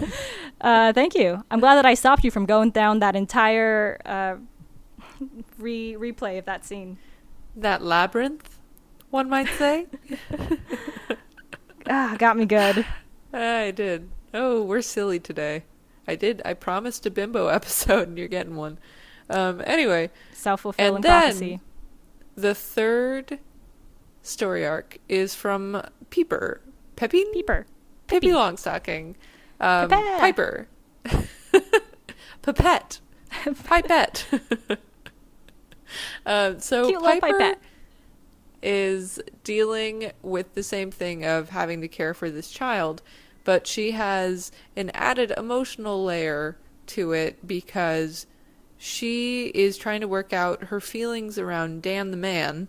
[0.62, 1.44] Uh, thank you.
[1.50, 4.36] I'm glad that I stopped you from going down that entire uh,
[5.58, 6.98] re replay of that scene.
[7.56, 8.58] That labyrinth,
[9.10, 9.86] one might say.
[11.88, 12.86] Ah, got me good.
[13.32, 14.08] I did.
[14.32, 15.64] Oh, we're silly today.
[16.06, 16.40] I did.
[16.44, 18.78] I promised a bimbo episode, and you're getting one.
[19.28, 21.60] Um, anyway, Self fulfilling And then- prophecy.
[22.36, 23.40] the third
[24.22, 26.60] story arc is from Peeper.
[26.94, 27.24] Peppy?
[27.32, 27.66] Peeper.
[28.06, 29.16] Pippi Longstocking.
[29.60, 29.88] Um.
[29.88, 30.68] Piper.
[32.42, 33.00] Pipette.
[33.64, 34.26] Pipette.
[36.26, 37.54] uh, so Cute Piper
[38.62, 43.02] is dealing with the same thing of having to care for this child,
[43.44, 48.26] but she has an added emotional layer to it because
[48.78, 52.68] she is trying to work out her feelings around Dan the man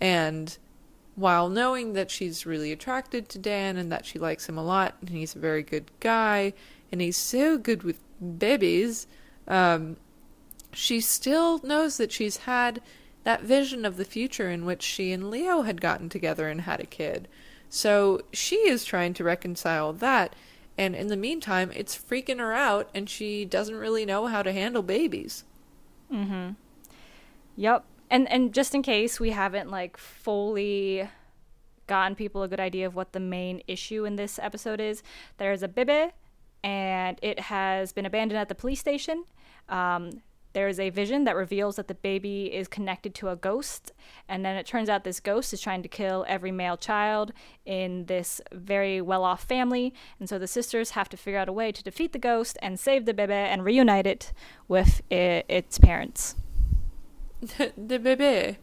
[0.00, 0.58] and
[1.16, 4.96] while knowing that she's really attracted to Dan and that she likes him a lot
[5.00, 6.52] and he's a very good guy
[6.90, 8.00] and he's so good with
[8.38, 9.06] babies,
[9.46, 9.96] um,
[10.74, 12.80] she still knows that she's had
[13.24, 16.80] that vision of the future in which she and Leo had gotten together and had
[16.80, 17.26] a kid.
[17.68, 20.36] So she is trying to reconcile that,
[20.76, 24.52] and in the meantime, it's freaking her out, and she doesn't really know how to
[24.52, 25.44] handle babies.
[26.12, 26.50] Mm hmm.
[27.56, 27.84] Yep.
[28.10, 31.08] And and just in case we haven't like fully
[31.86, 35.02] gotten people a good idea of what the main issue in this episode is,
[35.38, 36.12] there's a bibi
[36.62, 39.24] and it has been abandoned at the police station.
[39.68, 40.22] Um,
[40.54, 43.92] there is a vision that reveals that the baby is connected to a ghost,
[44.28, 47.32] and then it turns out this ghost is trying to kill every male child
[47.66, 49.92] in this very well off family.
[50.18, 52.80] And so the sisters have to figure out a way to defeat the ghost and
[52.80, 54.32] save the baby and reunite it
[54.66, 56.36] with i- its parents.
[57.76, 58.56] the bebe,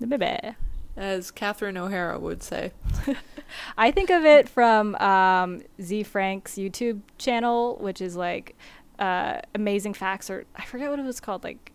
[0.00, 0.56] The baby.
[0.96, 2.72] as Catherine O'Hara would say.
[3.76, 8.56] I think of it from um, Ze Frank's YouTube channel, which is like
[9.02, 11.72] uh, amazing facts, or I forget what it was called, like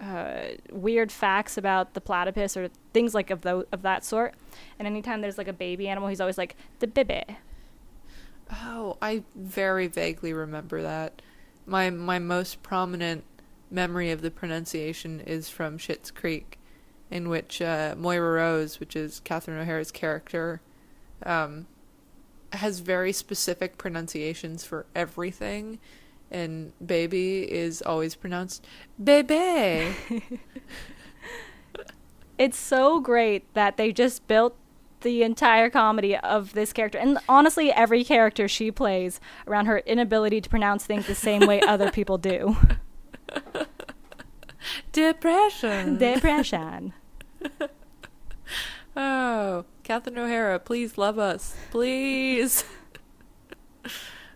[0.00, 0.42] uh,
[0.72, 4.34] weird facts about the platypus or things like of of that sort.
[4.78, 7.22] And anytime there's like a baby animal, he's always like the baby.
[8.50, 11.22] Oh, I very vaguely remember that.
[11.66, 13.22] My my most prominent
[13.70, 16.58] memory of the pronunciation is from Schitt's Creek,
[17.12, 20.60] in which uh, Moira Rose, which is Catherine O'Hara's character,
[21.24, 21.66] um,
[22.52, 25.78] has very specific pronunciations for everything,
[26.34, 28.66] and baby is always pronounced
[29.02, 29.94] bebe.
[32.36, 34.56] It's so great that they just built
[35.02, 40.40] the entire comedy of this character, and honestly, every character she plays around her inability
[40.40, 42.56] to pronounce things the same way other people do.
[44.92, 45.98] Depression.
[45.98, 46.92] Depression.
[48.96, 51.56] Oh, Catherine O'Hara, please love us.
[51.72, 52.64] Please.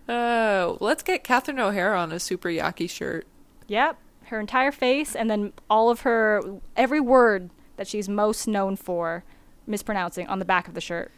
[0.09, 3.27] Oh, let's get Catherine O'Hara on a super yaki shirt.
[3.67, 6.41] Yep, her entire face, and then all of her
[6.75, 9.23] every word that she's most known for
[9.67, 11.11] mispronouncing on the back of the shirt.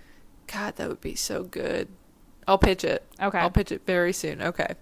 [0.47, 1.87] God, that would be so good.
[2.47, 3.05] I'll pitch it.
[3.21, 3.37] Okay.
[3.37, 4.41] I'll pitch it very soon.
[4.41, 4.75] Okay.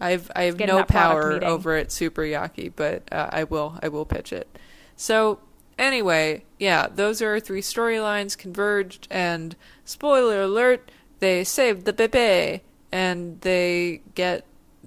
[0.00, 1.48] I've I have no power meeting.
[1.48, 4.58] over at Super Yaki, but uh, I will I will pitch it.
[4.96, 5.38] So
[5.78, 10.90] anyway, yeah, those are our three storylines converged, and spoiler alert,
[11.20, 12.62] they saved the baby,
[12.96, 14.46] and they get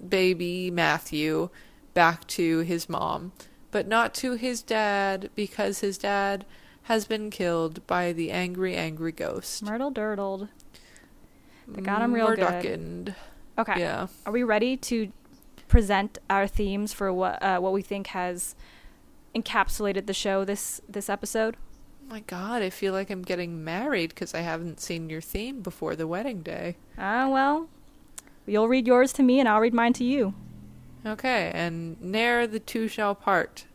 [0.09, 1.49] baby Matthew
[1.93, 3.33] back to his mom,
[3.69, 6.43] but not to his dad because his dad
[6.83, 9.61] has been killed by the angry, angry ghost.
[9.61, 10.47] Myrtle Dirtled.
[11.67, 13.13] They got him real good.
[13.59, 13.79] Okay.
[13.79, 14.07] Yeah.
[14.25, 15.11] Are we ready to
[15.67, 18.55] present our themes for what uh, what we think has
[19.35, 21.57] encapsulated the show this this episode?
[22.09, 25.95] my god, I feel like I'm getting married because I haven't seen your theme before
[25.95, 26.75] the wedding day.
[26.97, 27.69] Ah, well,
[28.49, 30.33] you'll read yours to me and I'll read mine to you
[31.05, 33.65] Okay, and ne'er the two shall part.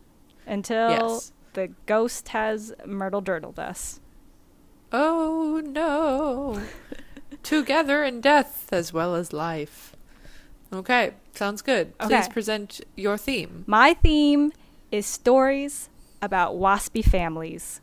[0.47, 1.33] until Yes.
[1.55, 4.01] the ghost has myrtle dirtled us.
[4.93, 6.61] Oh no.
[7.43, 9.97] Together in death as well as life.
[10.73, 11.97] Okay, sounds good.
[11.99, 12.33] Please Okay.
[12.33, 13.65] present your theme.
[13.67, 14.53] My theme
[14.91, 15.89] is stories
[16.21, 17.81] about waspy families.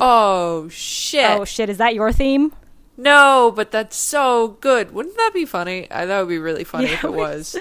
[0.00, 1.30] Oh shit.
[1.30, 2.52] Oh shit, is that your theme?
[2.98, 4.90] No, but that's so good.
[4.90, 5.90] Wouldn't that be funny?
[5.90, 7.56] I that would be really funny Yeah, if it was.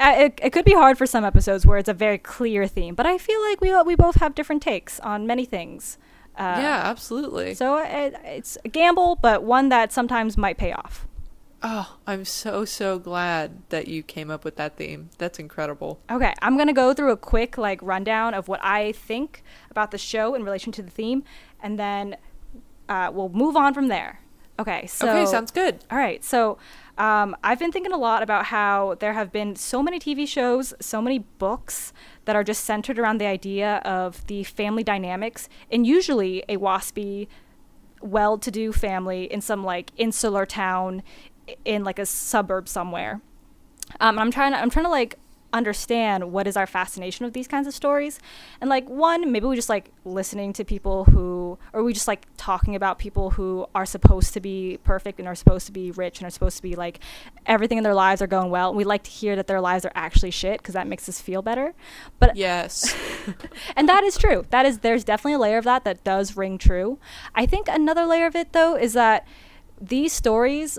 [0.00, 2.94] Uh, it, it could be hard for some episodes where it's a very clear theme,
[2.94, 5.98] but I feel like we we both have different takes on many things.
[6.36, 7.54] Uh, yeah, absolutely.
[7.54, 11.08] So it, it's a gamble, but one that sometimes might pay off.
[11.62, 15.10] Oh, I'm so so glad that you came up with that theme.
[15.18, 15.98] That's incredible.
[16.08, 19.98] Okay, I'm gonna go through a quick like rundown of what I think about the
[19.98, 21.24] show in relation to the theme,
[21.60, 22.16] and then
[22.88, 24.20] uh, we'll move on from there.
[24.58, 25.84] Okay, so okay, sounds good.
[25.90, 26.58] All right, so
[26.96, 30.74] um, I've been thinking a lot about how there have been so many TV shows,
[30.80, 31.92] so many books
[32.24, 37.28] that are just centered around the idea of the family dynamics, and usually a waspy,
[38.02, 41.04] well-to-do family in some like insular town,
[41.64, 43.20] in like a suburb somewhere.
[44.00, 45.18] Um, and I'm trying to I'm trying to like
[45.52, 48.18] understand what is our fascination with these kinds of stories
[48.60, 52.26] and like one maybe we just like listening to people who or we just like
[52.36, 56.18] talking about people who are supposed to be perfect and are supposed to be rich
[56.18, 57.00] and are supposed to be like
[57.46, 59.84] everything in their lives are going well and we like to hear that their lives
[59.84, 61.74] are actually shit because that makes us feel better
[62.18, 62.94] but Yes.
[63.76, 64.44] and that is true.
[64.50, 66.98] That is there's definitely a layer of that that does ring true.
[67.34, 69.26] I think another layer of it though is that
[69.80, 70.78] these stories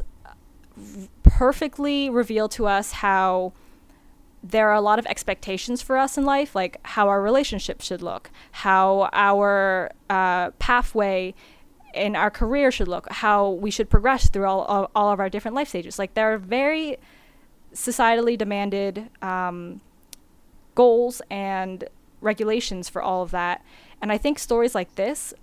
[1.23, 3.53] perfectly reveal to us how
[4.41, 8.01] there are a lot of expectations for us in life, like how our relationship should
[8.01, 11.33] look, how our uh, pathway
[11.93, 15.29] in our career should look, how we should progress through all, all, all of our
[15.29, 15.99] different life stages.
[15.99, 16.97] Like there are very
[17.73, 19.81] societally demanded um,
[20.75, 21.83] goals and
[22.21, 23.63] regulations for all of that.
[24.01, 25.33] And I think stories like this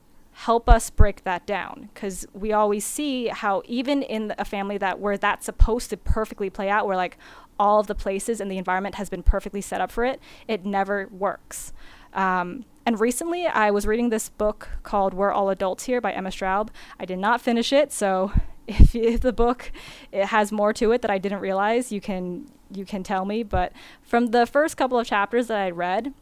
[0.40, 5.00] help us break that down because we always see how even in a family that
[5.00, 7.16] where that's supposed to perfectly play out we're like
[7.58, 10.64] all of the places and the environment has been perfectly set up for it it
[10.64, 11.72] never works.
[12.12, 16.30] Um, and recently i was reading this book called we're all adults here by emma
[16.30, 16.68] straub.
[16.98, 18.32] I did not finish it so
[18.66, 19.70] if, if the book
[20.12, 23.44] it has more to it that i didn't realize you can you can tell me.
[23.44, 26.12] But from the first couple of chapters that i read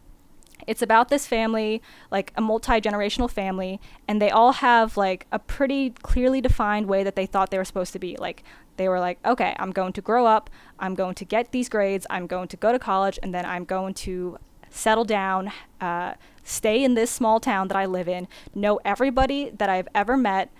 [0.67, 5.39] it's about this family, like a multi generational family, and they all have like a
[5.39, 8.17] pretty clearly defined way that they thought they were supposed to be.
[8.17, 8.43] Like,
[8.77, 12.07] they were like, okay, I'm going to grow up, I'm going to get these grades,
[12.11, 14.39] I'm going to go to college, and then I'm going to
[14.71, 19.71] settle down, uh, stay in this small town that I live in, know everybody that
[19.71, 20.51] I've ever met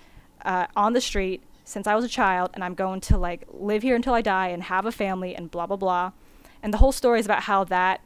[0.45, 3.83] uh, on the street since I was a child, and I'm going to like live
[3.83, 6.13] here until I die and have a family and blah, blah, blah.
[6.63, 8.01] And the whole story is about how that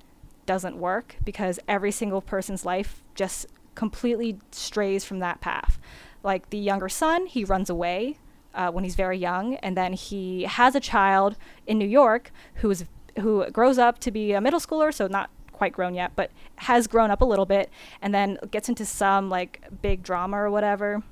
[0.47, 5.79] doesn't work because every single person's life just completely strays from that path.
[6.23, 8.19] Like the younger son, he runs away
[8.59, 11.37] uh, when he's very young, and then he has a child
[11.67, 12.85] in New York who is
[13.21, 16.87] who grows up to be a middle schooler, so not quite grown yet, but has
[16.87, 17.71] grown up a little bit,
[18.03, 21.03] and then gets into some like big drama or whatever,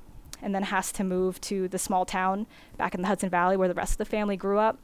[0.42, 3.68] and then has to move to the small town back in the Hudson Valley where
[3.68, 4.78] the rest of the family grew up.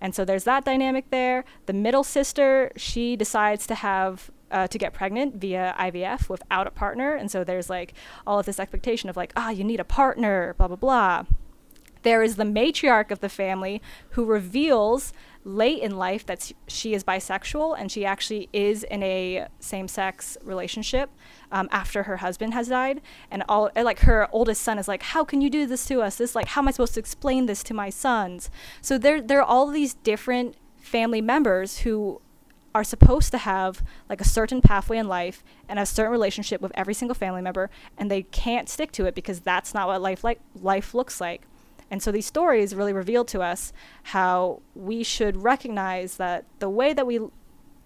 [0.00, 1.44] And so there's that dynamic there.
[1.66, 6.70] The middle sister, she decides to have uh, to get pregnant via IVF without a
[6.70, 7.92] partner, and so there's like
[8.26, 11.24] all of this expectation of like, ah, you need a partner, blah blah blah.
[12.06, 17.02] There is the matriarch of the family who reveals late in life that she is
[17.02, 21.10] bisexual and she actually is in a same-sex relationship
[21.50, 23.00] um, after her husband has died.
[23.28, 26.14] And all like her oldest son is like how can you do this to us?
[26.14, 28.50] This like how am i supposed to explain this to my sons?
[28.80, 32.20] So there there are all these different family members who
[32.72, 36.70] are supposed to have like a certain pathway in life and a certain relationship with
[36.76, 40.22] every single family member and they can't stick to it because that's not what life
[40.22, 41.42] like life looks like
[41.90, 43.72] and so these stories really reveal to us
[44.04, 47.20] how we should recognize that the way that we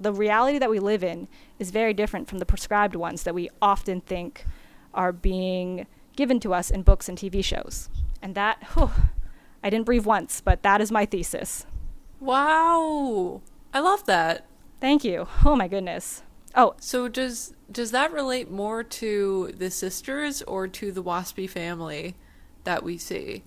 [0.01, 1.29] the reality that we live in
[1.59, 4.47] is very different from the prescribed ones that we often think
[4.95, 5.87] are being
[6.17, 7.91] given to us in books and TV shows.
[8.23, 8.91] And that, whew,
[9.63, 11.67] I didn't breathe once, but that is my thesis.
[12.19, 13.43] Wow.
[13.75, 14.47] I love that.
[14.81, 15.29] Thank you.
[15.45, 16.23] Oh my goodness.
[16.55, 22.17] Oh, So does does that relate more to the sisters or to the Waspy family
[22.65, 23.45] that we see?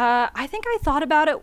[0.00, 1.36] Uh, I think I thought about it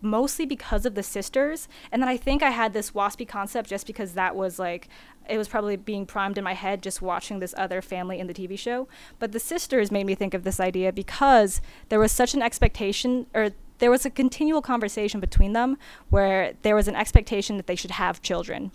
[0.00, 3.86] mostly because of the sisters, and then I think I had this waspy concept just
[3.86, 4.88] because that was like
[5.28, 8.32] it was probably being primed in my head just watching this other family in the
[8.32, 8.88] TV show.
[9.18, 13.26] But the sisters made me think of this idea because there was such an expectation,
[13.34, 15.76] or there was a continual conversation between them
[16.08, 18.72] where there was an expectation that they should have children.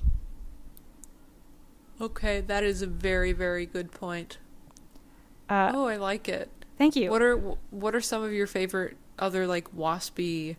[2.00, 4.38] Okay, that is a very very good point.
[5.50, 6.48] Uh, oh, I like it.
[6.78, 7.10] Thank you.
[7.10, 7.38] What are
[7.72, 10.56] what are some of your favorite other like waspy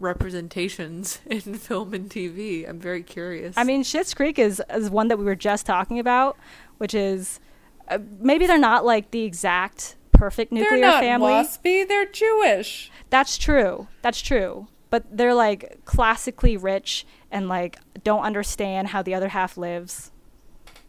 [0.00, 2.68] representations in film and TV?
[2.68, 3.56] I'm very curious.
[3.56, 6.36] I mean, Schitt's Creek is is one that we were just talking about,
[6.78, 7.40] which is
[7.88, 11.32] uh, maybe they're not like the exact perfect nuclear they're not family.
[11.32, 11.86] waspy.
[11.86, 12.90] They're Jewish.
[13.10, 13.88] That's true.
[14.02, 14.68] That's true.
[14.90, 20.10] But they're like classically rich and like don't understand how the other half lives.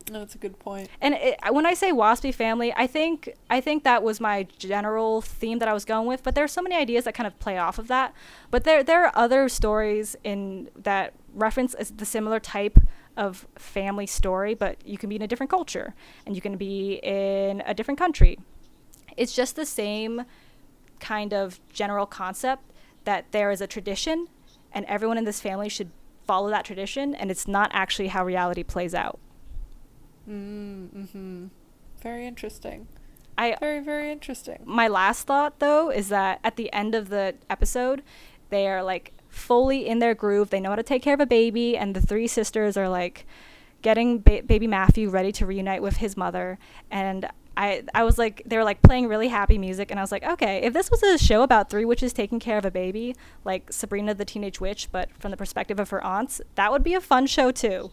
[0.09, 0.89] No, that's a good point.
[1.01, 5.21] And it, when I say waspy family, I think I think that was my general
[5.21, 6.23] theme that I was going with.
[6.23, 8.13] But there are so many ideas that kind of play off of that.
[8.51, 12.79] But there there are other stories in that reference the similar type
[13.17, 15.93] of family story, but you can be in a different culture
[16.25, 18.39] and you can be in a different country.
[19.17, 20.23] It's just the same
[20.99, 22.63] kind of general concept
[23.03, 24.27] that there is a tradition
[24.71, 25.91] and everyone in this family should
[26.25, 29.19] follow that tradition and it's not actually how reality plays out.
[30.29, 31.47] Mm-hmm.
[32.01, 32.87] Very interesting.
[33.37, 34.59] I Very, very interesting.
[34.65, 38.03] my last thought though is that at the end of the episode
[38.49, 41.25] they are like fully in their groove they know how to take care of a
[41.25, 43.25] baby and the three sisters are like
[43.81, 46.57] getting ba- baby matthew ready to reunite with his mother
[46.91, 50.11] and I, I was like they were like playing really happy music and i was
[50.11, 53.15] like okay if this was a show about three witches taking care of a baby
[53.45, 56.93] like sabrina the teenage witch but from the perspective of her aunts that would be
[56.93, 57.91] a fun show too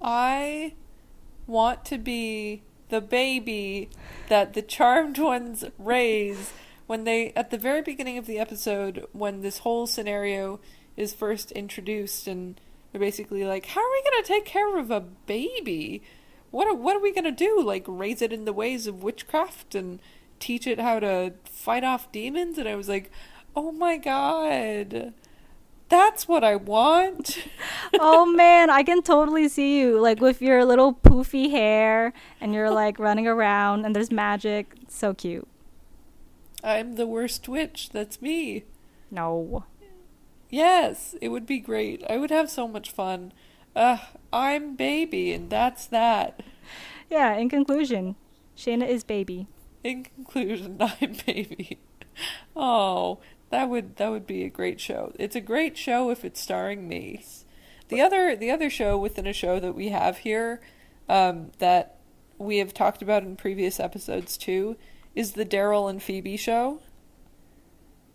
[0.00, 0.74] I
[1.46, 3.88] want to be the baby
[4.28, 6.52] that the charmed ones raise
[6.86, 10.60] when they at the very beginning of the episode when this whole scenario
[10.96, 14.90] is first introduced and they're basically like how are we going to take care of
[14.90, 16.02] a baby?
[16.50, 17.62] What are, what are we going to do?
[17.62, 20.00] Like raise it in the ways of witchcraft and
[20.40, 22.58] teach it how to fight off demons?
[22.58, 23.10] And i was like
[23.54, 25.12] oh my god
[25.88, 27.38] that's what i want
[27.98, 32.70] oh man, I can totally see you like with your little poofy hair and you're
[32.70, 34.74] like running around and there's magic.
[34.88, 35.46] So cute.
[36.62, 38.64] i'm the worst witch that's me
[39.10, 39.64] No.
[40.50, 42.02] Yes, it would be great.
[42.10, 43.32] I would have so much fun.
[43.74, 43.98] Uh,
[44.32, 46.42] I'm baby, and that's that.
[47.08, 48.16] Yeah, in conclusion,
[48.56, 49.46] Shayna is baby.
[49.84, 51.78] In conclusion, I'm baby.
[52.56, 53.18] Oh,
[53.50, 55.12] that would that would be a great show.
[55.18, 57.24] It's a great show if it's starring me.
[57.90, 60.60] The other the other show within a show that we have here,
[61.08, 61.96] um, that
[62.38, 64.76] we have talked about in previous episodes too,
[65.14, 66.80] is the Darryl and Phoebe show.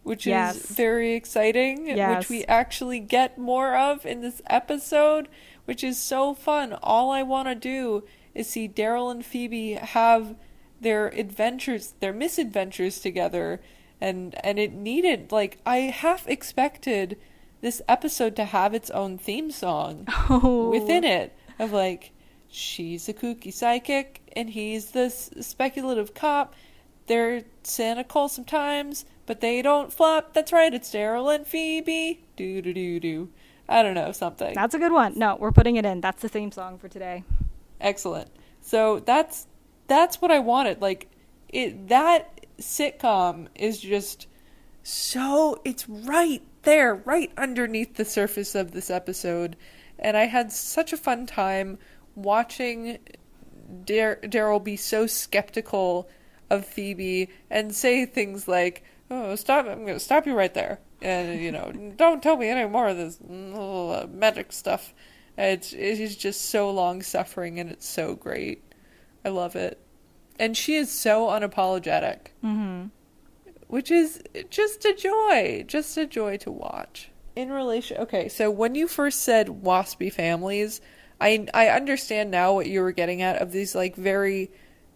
[0.03, 0.55] Which Yes.
[0.55, 2.17] is very exciting, Yes.
[2.19, 5.27] which we actually get more of in this episode,
[5.65, 6.73] which is so fun.
[6.81, 8.03] All I want to do
[8.35, 10.35] is see Darryl and Phoebe have
[10.79, 13.61] their adventures, their misadventures together,
[13.99, 17.17] and and it needed like I half expected
[17.65, 20.69] this episode to have its own theme song Oh.
[20.75, 22.11] within it of like
[22.47, 26.53] she's a kooky psychic and he's this speculative cop.
[27.07, 30.35] They're cynical sometimes, but they don't flop.
[30.35, 32.23] That's right, it's Darryl and Phoebe.
[32.35, 33.29] Do do do do.
[33.67, 34.53] I don't know something.
[34.53, 35.17] That's a good one.
[35.17, 36.01] No, we're putting it in.
[36.01, 37.23] That's the theme song for today.
[37.81, 38.29] Excellent.
[38.61, 39.47] So that's
[39.87, 40.83] that's what I wanted.
[40.83, 41.09] Like
[41.49, 44.27] it that sitcom is just
[44.83, 49.55] so it's right there, right underneath the surface of this episode.
[49.97, 51.77] And I had such a fun time
[52.15, 52.99] watching
[53.85, 56.09] Dar- Darryl be so skeptical
[56.49, 59.65] of Phoebe and say things like, "Oh, stop!
[59.65, 62.87] I'm going to stop you right there," and you know, don't tell me any more
[62.89, 64.93] of this magic stuff.
[65.37, 68.63] It's it is just so long suffering and it's so great.
[69.23, 69.79] I love it,
[70.37, 72.87] and she is so unapologetic, Mm-hmm.
[73.67, 77.09] Which is just a joy, just a joy to watch.
[77.35, 80.79] In relation, okay, so when you first said waspy families,
[81.19, 84.51] I I understand now what you were getting at of these like very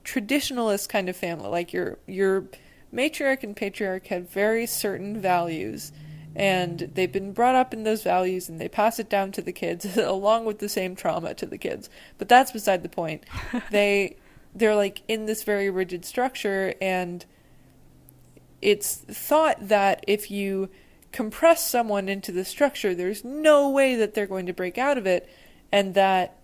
[0.06, 2.46] traditionalist kind of family, like your your
[2.94, 5.92] matriarch and patriarch had very certain values
[6.36, 9.52] and they've been brought up in those values and they pass it down to the
[9.52, 11.90] kids along with the same trauma to the kids.
[12.18, 13.26] But that's beside the point.
[13.72, 14.18] They
[14.56, 17.26] they're like in this very rigid structure and
[18.62, 20.70] it's thought that if you
[21.12, 25.07] compress someone into the structure there's no way that they're going to break out of
[25.07, 25.28] it
[25.72, 26.38] and that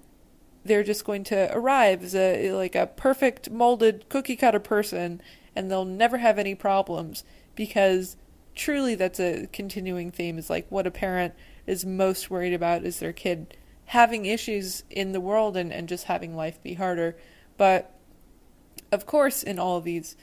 [0.63, 5.22] they're just going to arrive as a like a perfect molded cookie cutter person
[5.55, 8.18] and they'll never have any problems because
[8.55, 11.34] truly that's a continuing theme is like what a parent
[11.68, 13.55] is most worried about is their kid
[13.88, 17.16] having issues in the world and, and just having life be harder.
[17.57, 17.91] But
[18.91, 20.16] of course, in all of these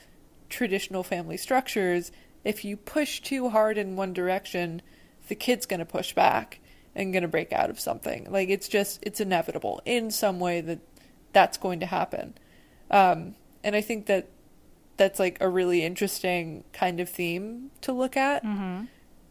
[0.53, 2.11] traditional family structures,
[2.43, 4.81] if you push too hard in one direction,
[5.27, 6.59] the kid's going to push back
[6.95, 8.27] and going to break out of something.
[8.29, 10.79] Like it's just it's inevitable in some way that
[11.33, 12.35] that's going to happen.
[12.91, 14.27] Um, and I think that
[14.97, 18.85] that's like a really interesting kind of theme to look at, Mm-hmm.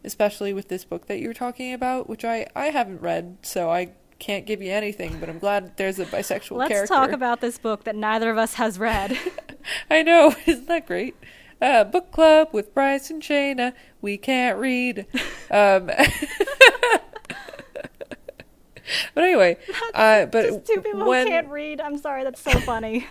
[0.05, 3.91] especially with this book that you're talking about, which I I haven't read, so I
[4.23, 5.19] can't give you anything.
[5.19, 6.95] But I'm glad there's a bisexual Let's character.
[6.95, 9.19] talk about this book that neither of us has read.
[9.91, 11.17] I know, isn't that great?
[11.61, 13.75] Uh, book club with Bryce and Shayna.
[14.01, 15.07] We can't read.
[15.51, 15.91] Um,
[19.15, 19.59] but anyway,
[19.93, 21.79] uh, but Just two people when who can't read.
[21.79, 23.07] I'm sorry, that's so funny.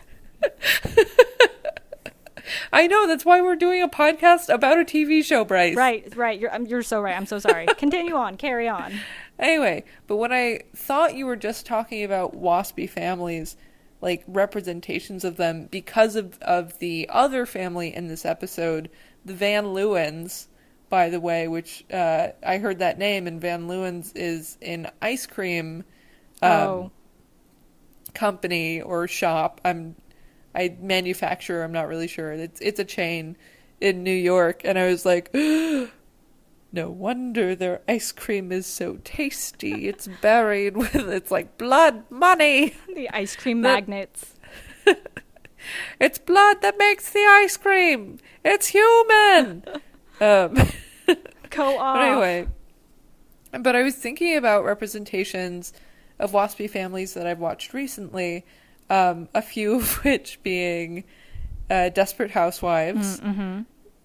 [2.74, 5.76] I know that's why we're doing a podcast about a TV show, Bryce.
[5.76, 6.40] right, right.
[6.40, 7.16] You're um, you're so right.
[7.16, 7.68] I'm so sorry.
[7.78, 8.38] Continue on.
[8.38, 8.94] Carry on.
[9.42, 13.58] Anyway, but when I thought you were just talking about waspy families,
[14.00, 18.90] like representations of them because of of the other family in this episode,
[19.26, 20.46] the Van Lewens,
[20.90, 25.26] by the way, which uh, I heard that name, and Van Lewens is an ice
[25.26, 25.84] cream
[26.44, 26.92] um, oh,
[28.14, 29.60] company or shop.
[29.66, 29.96] I'm
[30.54, 31.64] I manufacture.
[31.64, 32.32] I'm not really sure.
[32.34, 33.38] It's it's a chain
[33.80, 35.32] in New York, and I was like,
[36.72, 39.88] no wonder their ice cream is so tasty.
[39.88, 42.74] It's buried with it's like blood money.
[42.96, 44.36] the ice cream that- magnets.
[46.00, 48.18] It's blood that makes the ice cream.
[48.44, 49.64] It's human.
[50.20, 50.56] um,
[51.52, 51.96] Go off.
[51.98, 52.48] But anyway,
[53.60, 55.72] but I was thinking about representations
[56.18, 58.44] of waspy families that I've watched recently.
[58.90, 61.04] Um, a few of which being
[61.70, 63.62] uh, Desperate Housewives, Mm-hmm.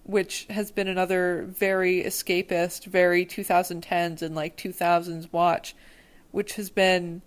[0.07, 5.75] Which has been another very escapist, very 2010s and like 2000s watch,
[6.31, 7.21] which has been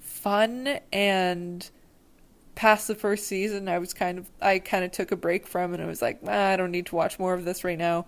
[0.00, 1.70] fun and
[2.54, 5.74] past the first season I was kind of I kind of took a break from
[5.74, 8.06] and I was like, ah, I don't need to watch more of this right now.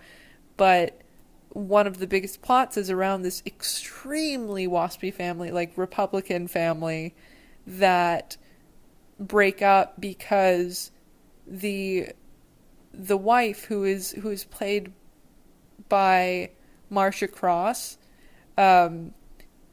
[0.56, 1.00] But
[1.50, 7.14] one of the biggest plots is around this extremely waspy family, like Republican family
[7.66, 8.38] that
[9.20, 10.90] break up because
[11.46, 12.08] the
[12.96, 14.92] the wife who is who is played
[15.88, 16.50] by
[16.90, 17.98] Marcia Cross,
[18.56, 19.12] um,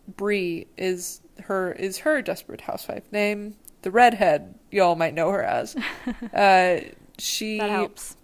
[0.08, 3.56] Bree is her is her desperate housewife name.
[3.84, 5.76] The redhead, y'all might know her as.
[6.34, 6.82] Uh,
[7.18, 8.16] she that helps.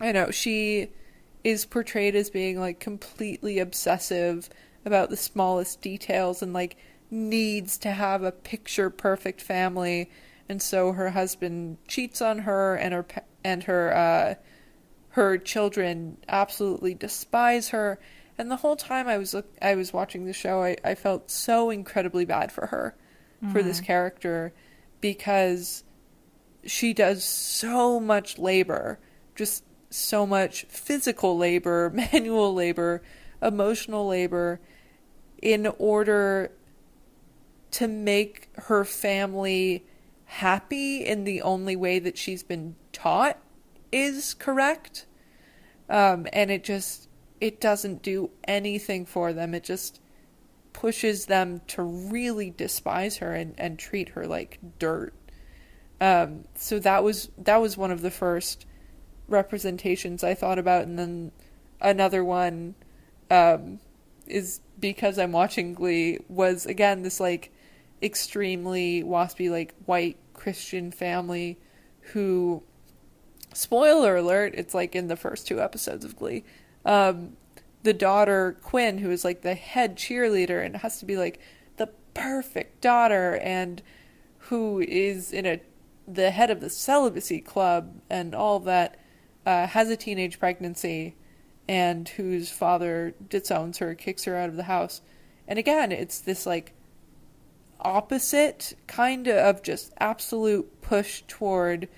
[0.00, 0.90] I know she
[1.44, 4.48] is portrayed as being like completely obsessive
[4.84, 6.76] about the smallest details and like
[7.10, 10.10] needs to have a picture perfect family
[10.50, 13.06] and so her husband cheats on her and her
[13.44, 14.34] and her uh
[15.10, 17.98] her children absolutely despise her.
[18.36, 21.30] And the whole time I was look- I was watching the show I, I felt
[21.30, 22.96] so incredibly bad for her
[23.52, 24.52] for this character
[25.00, 25.82] because
[26.66, 28.98] she does so much labor,
[29.34, 33.02] just so much physical labor, manual labor,
[33.40, 34.60] emotional labor
[35.40, 36.52] in order
[37.70, 39.84] to make her family
[40.30, 43.36] happy in the only way that she's been taught
[43.90, 45.06] is correct.
[45.88, 47.08] Um, and it just
[47.40, 49.54] it doesn't do anything for them.
[49.54, 50.00] It just
[50.72, 55.12] pushes them to really despise her and, and treat her like dirt.
[56.00, 58.66] Um, so that was that was one of the first
[59.26, 61.32] representations I thought about, and then
[61.80, 62.76] another one
[63.32, 63.80] um,
[64.28, 67.52] is because I'm watching Glee was again this like
[68.02, 71.58] extremely waspy like white Christian family
[72.12, 72.62] who
[73.52, 76.44] spoiler alert it's like in the first two episodes of Glee
[76.84, 77.36] um,
[77.82, 81.40] the daughter Quinn who is like the head cheerleader and has to be like
[81.76, 83.82] the perfect daughter and
[84.44, 85.60] who is in a
[86.06, 88.98] the head of the celibacy club and all that
[89.46, 91.14] uh, has a teenage pregnancy
[91.68, 95.02] and whose father disowns her kicks her out of the house.
[95.46, 96.72] And again it's this like
[97.82, 101.88] opposite kind of just absolute push toward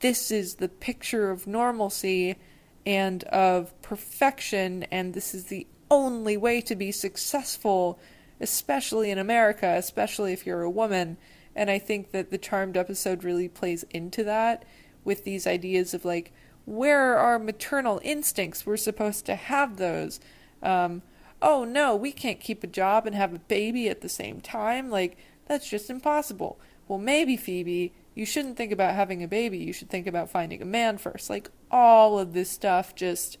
[0.00, 2.36] this is the picture of normalcy
[2.84, 7.98] and of perfection, and this is the only way to be successful,
[8.40, 11.16] especially in America, especially if you're a woman.
[11.54, 14.64] And I think that the Charmed episode really plays into that
[15.04, 16.32] with these ideas of like,
[16.66, 18.66] where are our maternal instincts?
[18.66, 20.20] We're supposed to have those.
[20.62, 21.02] Um,
[21.42, 24.90] oh no, we can't keep a job and have a baby at the same time.
[24.90, 25.16] Like,
[25.46, 26.58] that's just impossible.
[26.88, 29.58] Well, maybe, Phoebe, you shouldn't think about having a baby.
[29.58, 31.28] You should think about finding a man first.
[31.28, 33.38] Like, all of this stuff just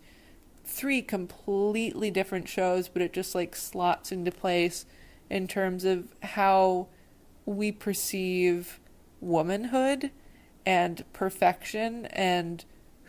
[0.64, 4.84] three completely different shows, but it just like slots into place
[5.30, 6.88] in terms of how
[7.44, 8.80] we perceive
[9.20, 10.10] womanhood
[10.64, 12.64] and perfection and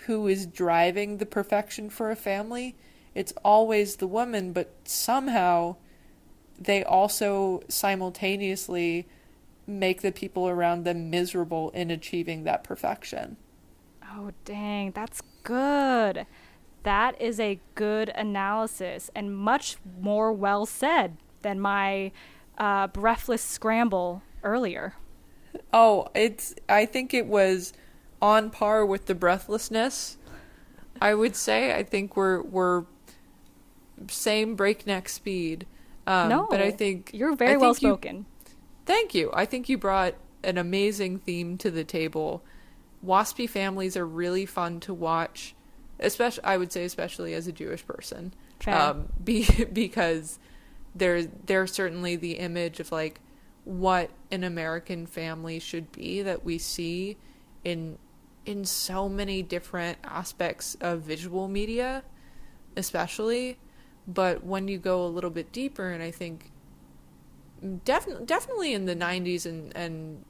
[0.05, 2.75] who is driving the perfection for a family.
[3.17, 5.77] It's always the woman, but somehow
[6.59, 9.07] they also simultaneously
[9.65, 13.37] make the people around them miserable in achieving that perfection.
[14.03, 16.27] Oh, dang, that's good.
[16.83, 22.11] That is a good analysis and much more well said than my
[22.59, 24.93] uh, breathless scramble earlier.
[25.73, 26.53] Oh, it's.
[26.69, 27.73] I think it was
[28.21, 30.17] on par with the breathlessness.
[31.01, 31.75] I would say.
[31.75, 32.85] I think we're we're
[34.07, 35.65] same breakneck speed.
[36.05, 38.25] Um, no, but I think you're very think well you- spoken.
[38.85, 39.29] Thank you.
[39.33, 42.43] I think you brought an amazing theme to the table.
[43.05, 45.53] Waspy families are really fun to watch,
[45.99, 48.33] especially I would say especially as a Jewish person.
[48.65, 50.39] Um, be, because
[50.95, 53.19] they're they're certainly the image of like
[53.65, 57.17] what an American family should be that we see
[57.65, 57.97] in
[58.45, 62.03] in so many different aspects of visual media,
[62.77, 63.57] especially.
[64.07, 66.51] But when you go a little bit deeper, and I think
[67.83, 70.23] definitely definitely in the 90s and and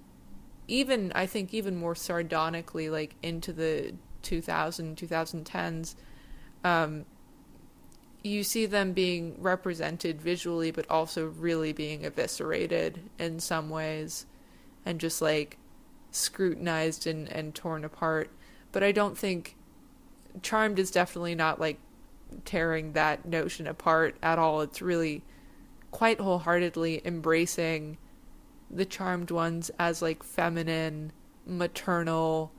[0.69, 5.95] even I think even more sardonically like into the 2000 2010s
[6.63, 7.05] um
[8.23, 14.25] you see them being represented visually but also really being eviscerated in some ways
[14.85, 15.57] and just like
[16.11, 18.29] scrutinized and and torn apart.
[18.71, 19.55] But I don't think
[20.41, 21.79] charmed is definitely not like
[22.45, 24.61] tearing that notion apart at all.
[24.61, 25.23] It's really
[25.91, 27.97] quite wholeheartedly embracing
[28.69, 31.11] the charmed ones as like feminine
[31.45, 32.51] maternal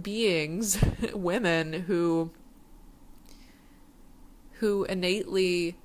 [0.00, 2.30] beings women who
[4.54, 5.76] who innately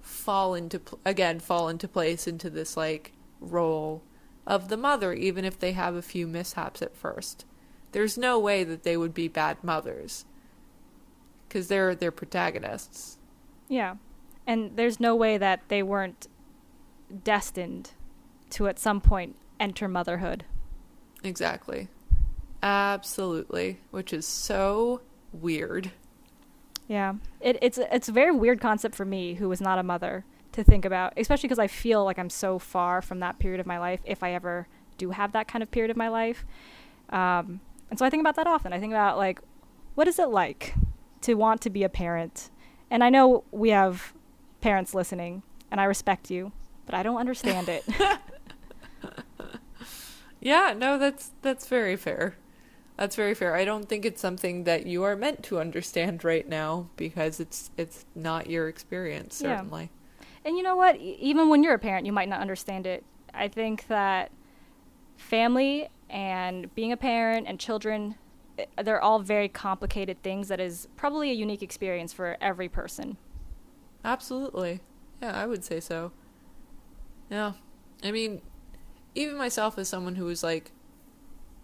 [0.00, 4.02] fall into again fall into place into this like role
[4.46, 7.44] of the mother even if they have a few mishaps at first.
[7.92, 10.24] There's no way that they would be bad mothers
[11.56, 13.18] cuz they're they're protagonists
[13.68, 13.96] Yeah.
[14.46, 16.28] And there's no way that they weren't
[17.24, 17.90] destined
[18.50, 20.44] to at some point enter motherhood.
[21.24, 21.88] Exactly.
[22.62, 23.80] Absolutely.
[23.90, 25.00] Which is so
[25.32, 25.90] weird.
[26.86, 27.14] Yeah.
[27.40, 30.62] It, it's it's a very weird concept for me who was not a mother to
[30.62, 33.78] think about, especially because I feel like I'm so far from that period of my
[33.78, 36.44] life if I ever do have that kind of period of my life.
[37.10, 38.72] Um, and so I think about that often.
[38.72, 39.40] I think about like
[39.96, 40.74] what is it like
[41.26, 42.50] to want to be a parent?
[42.90, 44.12] And I know we have
[44.60, 46.52] parents listening and I respect you,
[46.86, 47.84] but I don't understand it.
[50.40, 52.36] Yeah, no, that's that's very fair.
[52.96, 53.54] That's very fair.
[53.56, 57.70] I don't think it's something that you are meant to understand right now because it's
[57.76, 59.56] it's not your experience Yeah.
[59.56, 59.90] certainly.
[60.44, 60.96] And you know what?
[60.96, 63.02] E- Even when you're a parent, you might not understand it.
[63.34, 64.30] I think that
[65.16, 68.14] family and being a parent and children,
[68.82, 73.16] they're all very complicated things that is probably a unique experience for every person.
[74.04, 74.80] Absolutely.
[75.20, 76.12] Yeah, I would say so.
[77.30, 77.52] Yeah.
[78.02, 78.40] I mean,
[79.16, 80.70] even myself as someone who is like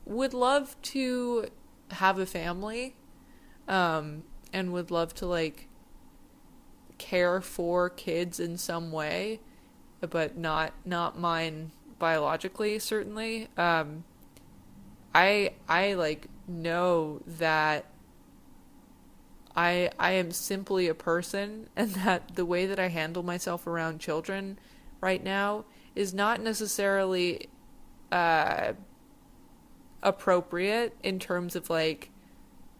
[0.05, 1.47] would love to
[1.93, 2.97] have a family
[3.69, 5.69] um and would love to like
[6.99, 9.39] care for kids in some way
[10.01, 14.03] but not not mine biologically certainly um
[15.15, 16.27] i i like
[16.61, 17.87] know that
[19.57, 24.01] I I am simply a person and that the way that I handle myself around
[24.01, 24.59] children
[25.01, 27.49] right now is not necessarily
[28.11, 28.73] uh
[30.03, 32.11] appropriate in terms of like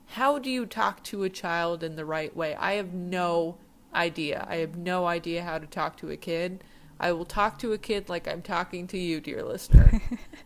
[0.07, 2.55] how do you talk to a child in the right way?
[2.57, 3.57] I have no
[3.95, 4.47] idea.
[4.49, 6.63] I have no idea how to talk to a kid.
[7.01, 10.03] I will talk to a kid like I'm talking to you, dear listener.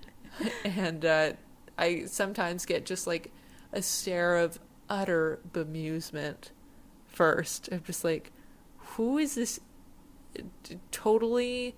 [0.65, 1.33] and uh,
[1.79, 3.33] I sometimes get just like
[3.73, 4.59] a stare of
[4.89, 6.51] utter bemusement
[7.07, 7.69] first.
[7.71, 8.33] I'm just like,
[8.77, 9.61] who is this
[10.91, 11.75] totally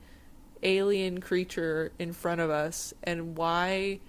[0.63, 4.01] alien creature in front of us, and why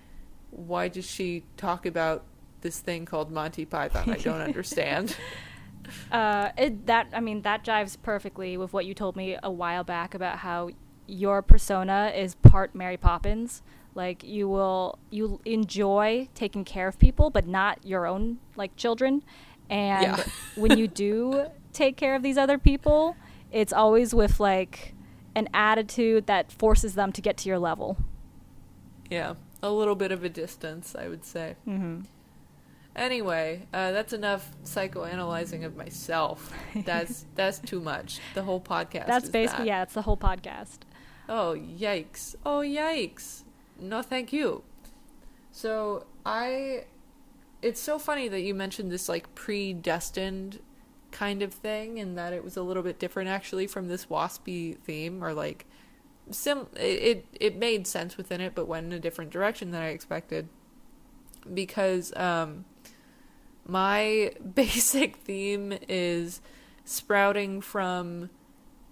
[0.51, 2.23] why does she talk about
[2.61, 4.09] this thing called Monty Python?
[4.09, 5.15] I don't understand.
[6.11, 9.83] Uh, it, that I mean that jives perfectly with what you told me a while
[9.83, 10.69] back about how
[11.07, 13.63] your persona is part Mary Poppins.
[13.99, 19.23] Like you will you enjoy taking care of people, but not your own like children.
[19.69, 20.23] And Yeah.
[20.55, 23.17] when you do take care of these other people,
[23.51, 24.95] it's always with like
[25.35, 27.97] an attitude that forces them to get to your level.
[29.09, 31.57] Yeah, a little bit of a distance, I would say.
[31.67, 32.03] Mm-hmm.
[32.95, 36.53] Anyway, uh, that's enough psychoanalyzing of myself.
[36.85, 38.21] That's that's too much.
[38.33, 39.07] The whole podcast.
[39.07, 39.67] That's basically that.
[39.67, 40.79] yeah, it's the whole podcast.
[41.27, 42.35] Oh yikes!
[42.45, 43.43] Oh yikes!
[43.81, 44.63] No, thank you.
[45.51, 46.85] So I,
[47.61, 50.59] it's so funny that you mentioned this like predestined
[51.11, 54.77] kind of thing, and that it was a little bit different actually from this waspy
[54.77, 55.65] theme, or like
[56.31, 56.67] sim.
[56.75, 60.49] It it, made sense within it, but went in a different direction than I expected.
[61.51, 62.65] Because um,
[63.65, 66.41] my basic theme is
[66.85, 68.29] sprouting from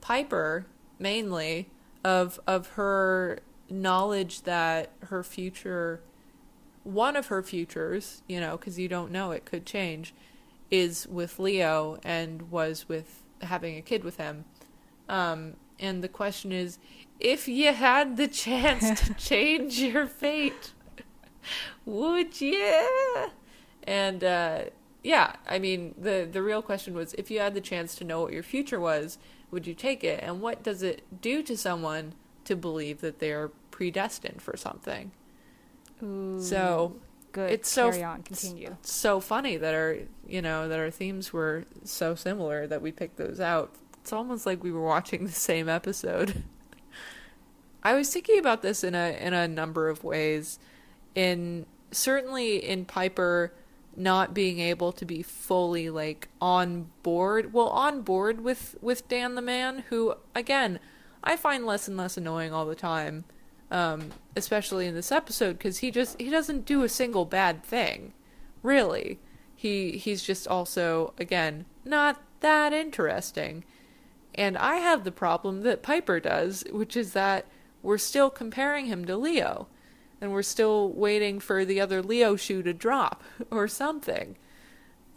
[0.02, 0.66] Piper
[1.00, 1.70] mainly
[2.04, 3.40] of of her
[3.70, 6.02] knowledge that her future
[6.84, 10.14] one of her futures, you know, cuz you don't know it could change
[10.72, 14.46] is with Leo and was with having a kid with him.
[15.10, 16.80] Um and the question is
[17.20, 20.74] if you had the chance to change your fate
[21.86, 23.28] would you?
[23.84, 24.62] And uh,
[25.04, 28.22] yeah, I mean the the real question was if you had the chance to know
[28.22, 29.18] what your future was,
[29.52, 30.22] would you take it?
[30.22, 32.14] And what does it do to someone
[32.48, 35.12] to believe that they're predestined for something?
[36.04, 36.96] Ooh, So
[37.32, 37.52] good.
[37.52, 38.24] it's so Carry on.
[38.24, 38.70] Continue.
[38.80, 42.92] it's so funny that our you know that our themes were so similar that we
[42.92, 43.76] picked those out.
[44.02, 46.44] It's almost like we were watching the same episode.
[47.84, 50.60] I was thinking about this in a in a number of ways.
[51.16, 53.54] In certainly in Piper
[53.96, 59.36] not being able to be fully like on board, well on board with with Dan
[59.36, 60.80] the man who again,
[61.24, 63.26] I find less and less annoying all the time.
[63.70, 68.14] Um, especially in this episode cuz he just he doesn't do a single bad thing.
[68.64, 69.20] Really.
[69.56, 73.66] He he's just also again not that interesting.
[74.36, 77.46] And I have the problem that Piper does, which is that
[77.82, 79.68] we're still comparing him to Leo.
[80.22, 84.38] And we're still waiting for the other Leo shoe to drop or something.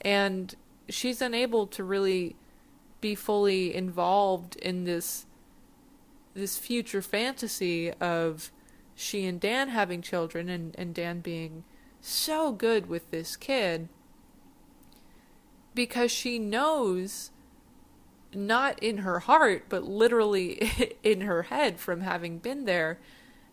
[0.01, 0.55] And
[0.89, 2.37] she's unable to really
[3.01, 5.27] be fully involved in this
[6.41, 8.51] this future fantasy of
[8.95, 11.65] she and Dan having children and, and Dan being
[12.01, 13.89] so good with this kid
[15.75, 17.31] because she knows
[18.35, 22.99] not in her heart but literally in her head from having been there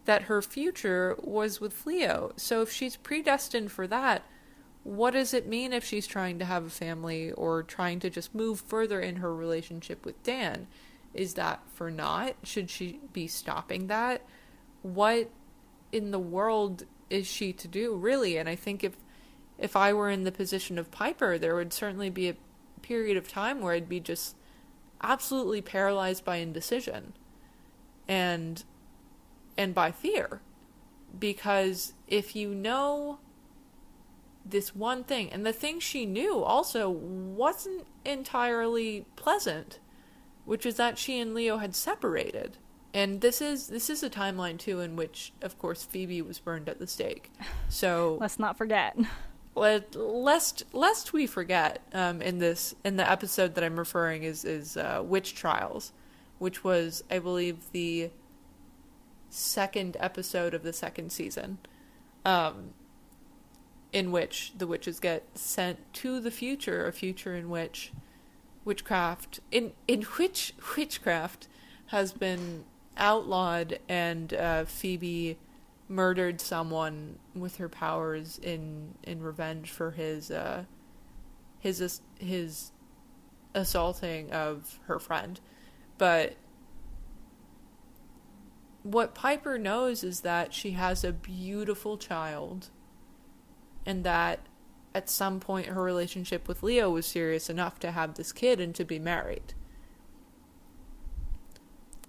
[0.05, 2.31] that her future was with Leo.
[2.37, 4.23] So if she's predestined for that,
[4.83, 8.33] what does it mean if she's trying to have a family or trying to just
[8.33, 10.67] move further in her relationship with Dan?
[11.13, 12.35] Is that for naught?
[12.43, 14.21] Should she be stopping that?
[14.81, 15.29] What
[15.91, 18.37] in the world is she to do, really?
[18.37, 18.97] And I think if
[19.57, 22.35] if I were in the position of Piper, there would certainly be a
[22.81, 24.35] period of time where I'd be just
[25.01, 27.13] absolutely paralyzed by indecision
[28.07, 28.63] and
[29.57, 30.41] and by fear
[31.17, 33.19] because if you know
[34.45, 39.79] this one thing and the thing she knew also wasn't entirely pleasant
[40.47, 42.57] which is that she and Leo had separated
[42.93, 46.67] and this is this is a timeline too in which of course Phoebe was burned
[46.67, 47.31] at the stake
[47.69, 48.97] so Let's not forget.
[49.57, 54.45] let, lest lest we forget um, in this in the episode that I'm referring is
[54.45, 55.91] is uh, witch trials,
[56.39, 58.11] which was I believe the
[59.29, 61.57] second episode of the second season,
[62.23, 62.71] um,
[63.91, 67.91] in which the witches get sent to the future, a future in which
[68.67, 71.47] witchcraft in in which witchcraft
[71.87, 72.65] has been
[72.97, 75.37] outlawed and uh, Phoebe
[75.87, 80.65] murdered someone with her powers in in revenge for his uh
[81.59, 82.71] his his
[83.55, 85.39] assaulting of her friend.
[85.97, 86.35] But
[88.83, 92.69] what Piper knows is that she has a beautiful child
[93.85, 94.45] and that
[94.93, 98.73] at some point her relationship with Leo was serious enough to have this kid and
[98.75, 99.53] to be married.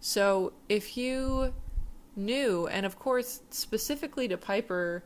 [0.01, 1.53] So if you
[2.19, 5.05] knew and of course specifically to piper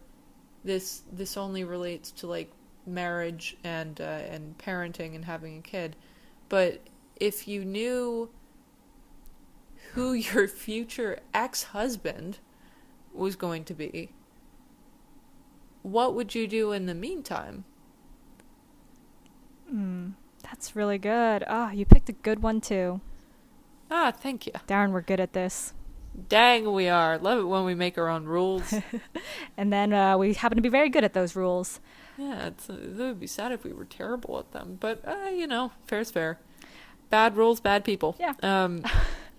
[0.64, 2.50] this this only relates to like
[2.86, 5.94] marriage and uh, and parenting and having a kid
[6.48, 6.80] but
[7.16, 8.30] if you knew
[9.92, 12.38] who your future ex-husband
[13.12, 14.10] was going to be
[15.82, 17.64] what would you do in the meantime
[20.42, 21.44] That's really good.
[21.48, 23.00] Ah, you picked a good one too.
[23.90, 25.72] ah thank you Darren, we're good at this.
[26.28, 28.74] dang we are love it when we make our own rules
[29.56, 31.80] And then uh, we happen to be very good at those rules.
[32.18, 35.46] Yeah, it's, it would be sad if we were terrible at them, but uh, you
[35.46, 36.38] know, fair's fair.
[37.10, 38.16] Bad rules, bad people.
[38.20, 38.34] Yeah.
[38.42, 38.82] Um,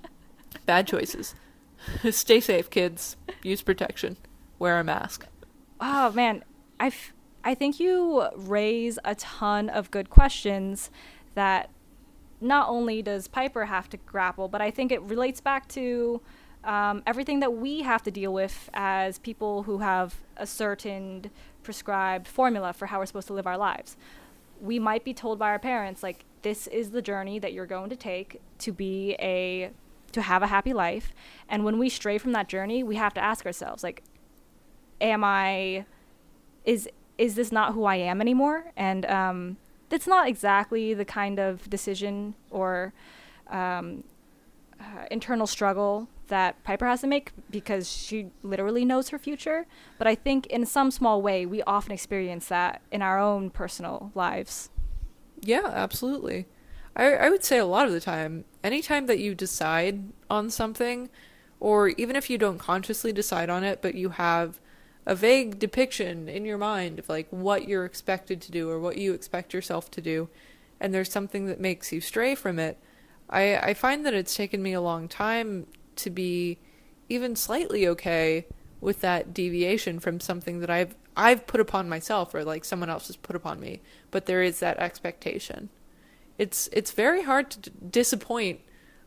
[0.66, 1.36] bad choices.
[2.12, 3.16] Stay safe, kids.
[3.44, 4.18] Use protection.
[4.60, 5.28] Wear a mask.
[5.86, 6.46] Oh man,
[6.80, 6.94] I
[7.44, 10.90] I think you raise a ton of good questions
[11.36, 11.70] that
[12.40, 16.22] not only does Piper have to grapple, but I think it relates back to
[16.64, 21.30] um, everything that we have to deal with as people who have a certain
[21.64, 23.98] prescribed formula for how we're supposed to live our lives.
[24.62, 27.90] We might be told by our parents, like, this is the journey that you're going
[27.90, 29.72] to take to be a
[30.14, 31.12] to have a happy life
[31.50, 34.04] and when we stray from that journey we have to ask ourselves like
[35.02, 35.86] am i
[36.66, 39.58] is is this not who i am anymore and um
[39.94, 42.94] it's not exactly the kind of decision or
[43.50, 44.04] um,
[44.80, 49.68] uh, internal struggle that Piper has to make because she literally knows her future.
[49.98, 54.12] But I think in some small way, we often experience that in our own personal
[54.16, 54.70] lives.
[55.42, 56.48] Yeah, absolutely.
[56.96, 61.10] I, I would say a lot of the time, anytime that you decide on something,
[61.60, 64.60] or even if you don't consciously decide on it, but you have
[65.06, 68.98] a vague depiction in your mind of like what you're expected to do or what
[68.98, 70.30] you expect yourself to do,
[70.80, 72.78] and there's something that makes you stray from it,
[73.30, 76.60] I, I find that it's taken me a long time to be
[77.10, 78.46] even slightly okay
[78.80, 83.08] with that deviation from something that I've I've put upon myself or like someone else
[83.08, 83.82] has put upon me,
[84.12, 85.70] but there is that expectation.
[86.38, 88.62] It's it's very hard to d- disappoint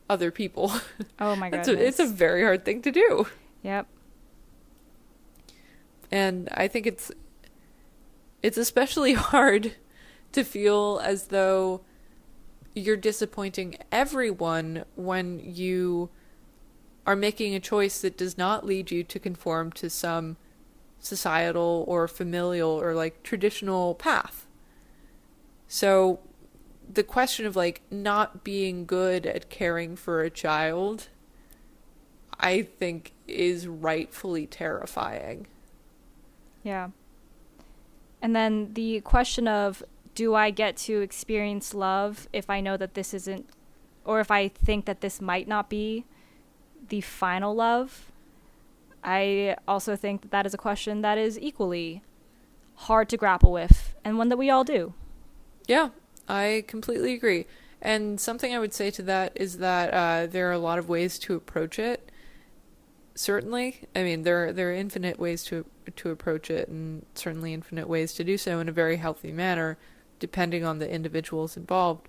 [0.08, 0.72] other people.
[1.18, 1.68] Oh my god, it's,
[1.98, 3.26] it's a very hard thing to do.
[3.62, 3.86] Yep.
[6.10, 7.10] And I think it's
[8.42, 9.74] it's especially hard
[10.32, 11.82] to feel as though
[12.74, 16.10] you're disappointing everyone when you
[17.06, 20.36] are making a choice that does not lead you to conform to some
[20.98, 24.46] societal or familial or like traditional path.
[25.68, 26.20] So
[26.92, 31.08] the question of like not being good at caring for a child
[32.38, 35.46] I think is rightfully terrifying.
[36.66, 36.88] Yeah.
[38.20, 39.84] And then the question of
[40.16, 43.48] do I get to experience love if I know that this isn't,
[44.04, 46.06] or if I think that this might not be
[46.88, 48.10] the final love?
[49.04, 52.02] I also think that that is a question that is equally
[52.74, 54.92] hard to grapple with and one that we all do.
[55.68, 55.90] Yeah,
[56.28, 57.46] I completely agree.
[57.80, 60.88] And something I would say to that is that uh, there are a lot of
[60.88, 62.10] ways to approach it.
[63.16, 65.64] Certainly, I mean there there are infinite ways to
[65.96, 69.78] to approach it, and certainly infinite ways to do so in a very healthy manner,
[70.18, 72.08] depending on the individuals involved.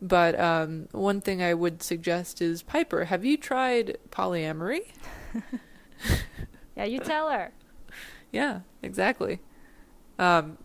[0.00, 3.06] But um, one thing I would suggest is Piper.
[3.06, 4.92] Have you tried polyamory?
[6.76, 7.52] Yeah, you tell her.
[8.30, 9.40] Yeah, exactly.
[10.18, 10.58] Um,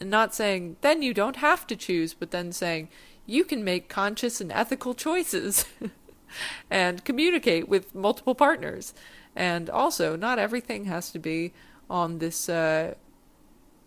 [0.00, 2.88] not saying then you don't have to choose, but then saying
[3.26, 5.64] you can make conscious and ethical choices
[6.70, 8.94] and communicate with multiple partners.
[9.34, 11.52] And also, not everything has to be
[11.88, 12.94] on this uh,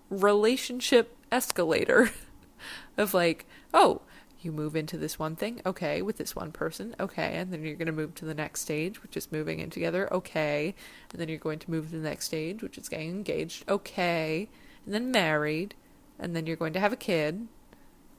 [0.10, 2.12] relationship escalator
[2.98, 4.02] of like, oh,
[4.44, 7.76] you move into this one thing, okay, with this one person, okay, and then you're
[7.76, 10.76] going to move to the next stage, which is moving in together, okay,
[11.12, 14.50] and then you're going to move to the next stage, which is getting engaged, okay,
[14.86, 15.76] and then married,
[16.20, 17.48] and then you're going to have a kid.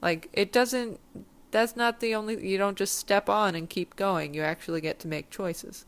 [0.01, 0.99] Like, it doesn't,
[1.55, 4.99] that's not the only, you don't just step on and keep going, you actually get
[4.99, 5.85] to make choices.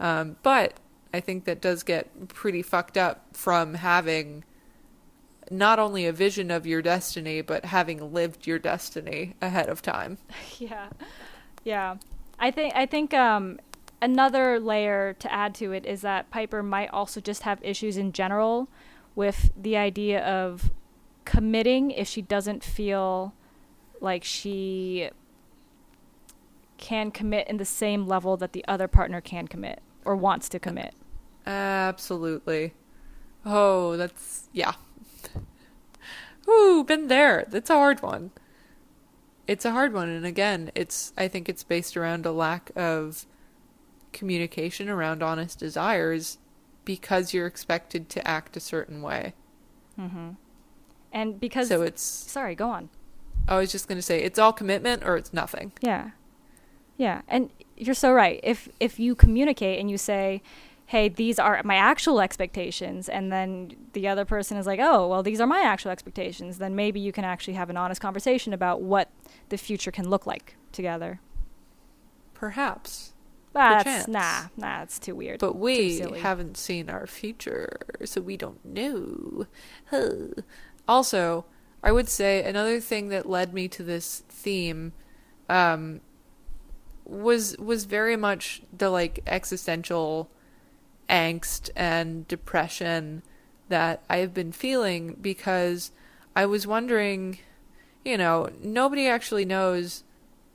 [0.00, 0.80] Um, but
[1.12, 4.44] I think that does get pretty fucked up from having
[5.50, 10.16] not only a vision of your destiny, but having lived your destiny ahead of time.
[10.58, 10.88] yeah.
[11.64, 11.96] Yeah.
[12.38, 13.60] I think I think um
[14.00, 18.12] another layer to add to it is that Piper might also just have issues in
[18.12, 18.68] general
[19.14, 20.70] with the idea of
[21.26, 23.34] committing if she doesn't feel
[24.04, 25.10] like she
[26.78, 30.58] can commit in the same level that the other partner can commit or wants to
[30.58, 30.94] commit.
[31.46, 32.74] Absolutely.
[33.44, 34.74] Oh, that's yeah.
[36.48, 37.46] Ooh, been there.
[37.48, 38.30] That's a hard one.
[39.46, 43.26] It's a hard one, and again, it's I think it's based around a lack of
[44.12, 46.38] communication around honest desires
[46.84, 49.34] because you're expected to act a certain way.
[49.98, 50.30] Mm-hmm.
[51.12, 52.88] And because So it's sorry, go on.
[53.48, 55.72] I was just going to say it's all commitment or it's nothing.
[55.80, 56.10] Yeah.
[56.96, 58.40] Yeah, and you're so right.
[58.42, 60.42] If if you communicate and you say,
[60.86, 65.22] "Hey, these are my actual expectations," and then the other person is like, "Oh, well,
[65.22, 68.80] these are my actual expectations," then maybe you can actually have an honest conversation about
[68.80, 69.10] what
[69.48, 71.20] the future can look like together.
[72.32, 73.12] Perhaps.
[73.52, 73.84] Perchance.
[73.84, 75.38] that's nah, nah, it's too weird.
[75.38, 79.46] But we haven't seen our future, so we don't know.
[79.90, 80.42] Huh.
[80.88, 81.46] Also,
[81.84, 84.94] I would say another thing that led me to this theme
[85.50, 86.00] um,
[87.04, 90.30] was was very much the like existential
[91.10, 93.22] angst and depression
[93.68, 95.92] that I have been feeling because
[96.34, 97.38] I was wondering,
[98.02, 100.04] you know, nobody actually knows,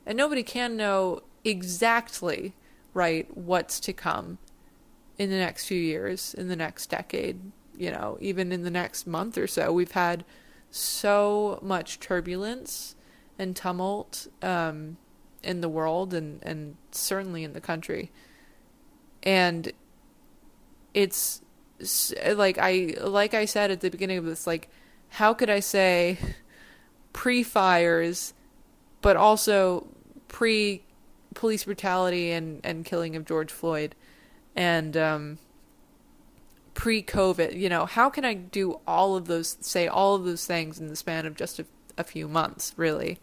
[0.04, 2.54] and nobody can know exactly,
[2.92, 4.38] right, what's to come
[5.16, 9.06] in the next few years, in the next decade, you know, even in the next
[9.06, 9.72] month or so.
[9.72, 10.24] We've had
[10.70, 12.94] so much turbulence
[13.38, 14.96] and tumult um,
[15.42, 18.10] in the world and, and certainly in the country.
[19.22, 19.72] And
[20.94, 21.42] it's
[22.34, 24.68] like I like I said at the beginning of this like
[25.08, 26.18] how could I say
[27.12, 28.34] pre fires
[29.00, 29.86] but also
[30.28, 30.82] pre
[31.34, 33.94] police brutality and and killing of George Floyd
[34.54, 35.38] and um
[36.80, 40.46] pre COVID you know how can I do all of those say all of those
[40.46, 41.66] things in the span of just a,
[41.98, 43.18] a few months really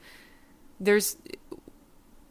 [0.79, 1.17] there's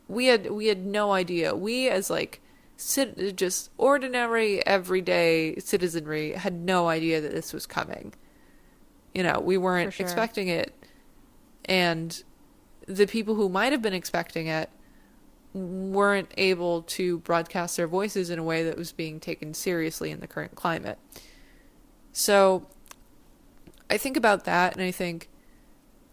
[0.07, 2.41] we had we had no idea we as like
[2.77, 8.15] cit- just ordinary, everyday citizenry had no idea that this was coming.
[9.15, 10.05] You know, we weren't sure.
[10.05, 10.73] expecting it.
[11.65, 12.23] And
[12.87, 14.71] the people who might have been expecting it
[15.57, 20.21] weren't able to broadcast their voices in a way that was being taken seriously in
[20.21, 20.99] the current climate.
[22.13, 22.67] So
[23.91, 25.29] I think about that and I think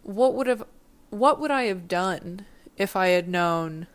[0.03, 0.63] what would have
[1.09, 2.45] what would I have done
[2.77, 3.87] if I had known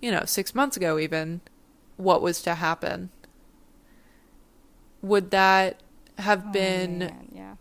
[0.00, 1.40] you know, six months ago, even,
[1.96, 3.10] what was to happen.
[5.02, 5.80] Would that
[6.18, 7.54] have Oh, been man, yeah.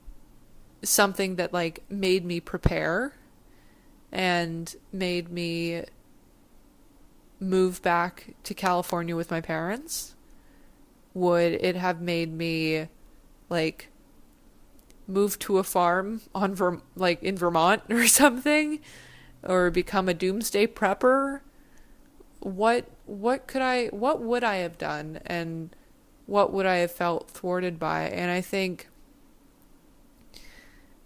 [0.84, 3.14] something that, like, made me prepare
[4.12, 5.84] and made me
[7.40, 10.16] move back to California with my parents?
[11.14, 12.88] Would it have made me,
[13.50, 13.90] like,
[15.08, 18.80] move to a farm on Ver- like in Vermont or something
[19.44, 21.42] or become a doomsday prepper
[22.40, 25.76] what what could I what would I have done and
[26.26, 28.90] what would I have felt thwarted by and I think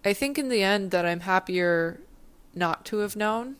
[0.04, 2.00] I think in the end that I'm happier
[2.54, 3.56] not to have known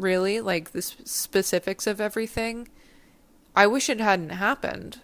[0.00, 2.68] really like the sp- specifics of everything
[3.58, 5.00] I wish it hadn't happened.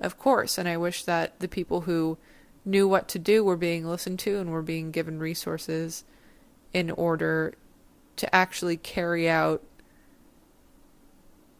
[0.00, 0.58] Of course.
[0.58, 2.18] And I wish that the people who
[2.64, 6.02] knew what to do were being listened to and were being given resources
[6.72, 7.54] in order
[8.16, 9.62] to actually carry out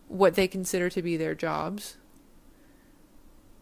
[0.09, 1.99] what they consider to be their jobs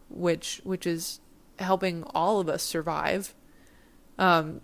[0.09, 1.19] which which is
[1.59, 3.33] helping all of us survive.
[4.17, 4.61] Um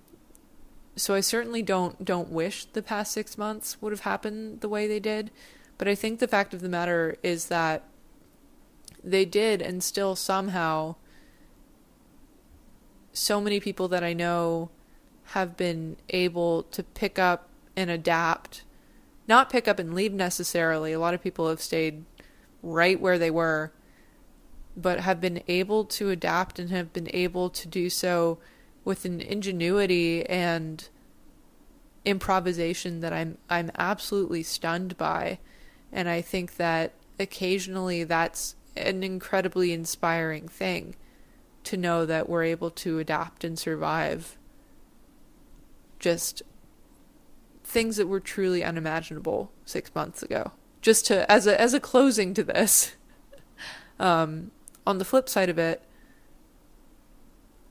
[1.00, 4.88] so I certainly don't don't wish the past 6 months would have happened the way
[4.88, 5.32] they did
[5.78, 7.84] but I think the fact of the matter is that
[9.04, 10.96] they did and still somehow
[13.14, 14.70] so many people that I know
[15.34, 18.64] have been able to pick up and adapt
[19.30, 20.92] not pick up and leave necessarily.
[20.92, 22.04] A lot of people have stayed
[22.64, 23.72] right where they were,
[24.76, 28.40] but have been able to adapt and have been able to do so
[28.84, 30.90] with an ingenuity and
[32.06, 35.40] improvisation that I'm I'm absolutely stunned by.
[35.92, 40.96] And I think that occasionally that's an incredibly inspiring thing
[41.66, 44.38] to know that we're able to adapt and survive
[46.00, 46.42] just
[47.64, 50.52] things that were truly unimaginable six months ago.
[50.82, 52.96] Just to as a as a closing to this.
[54.00, 54.52] um,
[54.88, 55.84] on the flip side of it,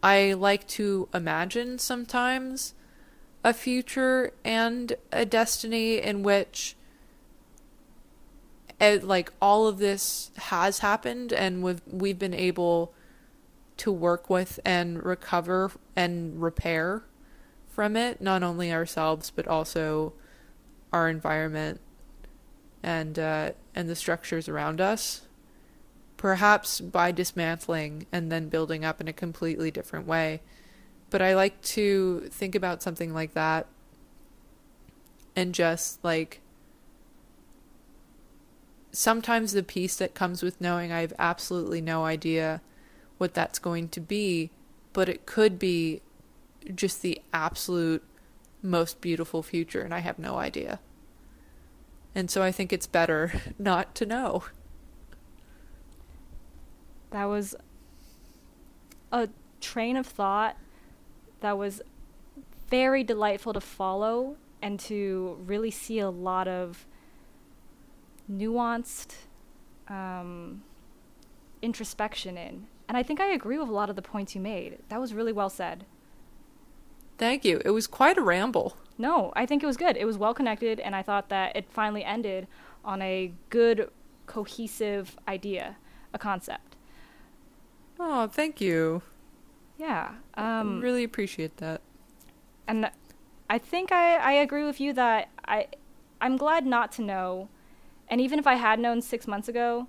[0.02, 2.74] I like to imagine sometimes
[3.44, 6.76] a future and a destiny in which
[8.80, 12.92] it, like all of this has happened and we've we've been able
[13.78, 17.02] to work with and recover and repair
[17.68, 20.12] from it, not only ourselves but also
[20.92, 21.80] our environment
[22.82, 25.22] and uh, and the structures around us.
[26.18, 30.42] Perhaps by dismantling and then building up in a completely different way.
[31.08, 33.66] But I like to think about something like that
[35.34, 36.42] and just like
[38.90, 42.60] sometimes the peace that comes with knowing I have absolutely no idea
[43.18, 44.50] what that's going to be,
[44.92, 46.02] but it could be
[46.74, 48.02] just the absolute
[48.62, 50.80] most beautiful future, and I have no idea.
[52.14, 54.44] And so I think it's better not to know.
[57.10, 57.54] That was
[59.12, 59.28] a
[59.60, 60.56] train of thought
[61.40, 61.82] that was
[62.68, 66.86] very delightful to follow and to really see a lot of
[68.30, 69.14] nuanced
[69.88, 70.62] um,
[71.62, 72.66] introspection in.
[72.88, 74.78] And I think I agree with a lot of the points you made.
[74.88, 75.84] That was really well said.
[77.18, 77.60] Thank you.
[77.64, 78.76] It was quite a ramble.
[78.96, 79.96] No, I think it was good.
[79.96, 82.46] It was well connected, and I thought that it finally ended
[82.84, 83.90] on a good,
[84.26, 85.76] cohesive idea,
[86.12, 86.67] a concept.
[87.98, 89.02] Oh, thank you.
[89.76, 90.14] Yeah.
[90.34, 91.80] Um, really appreciate that.
[92.66, 92.90] and
[93.50, 95.68] I think I, I agree with you that I
[96.20, 97.48] I'm glad not to know,
[98.08, 99.86] and even if I had known six months ago,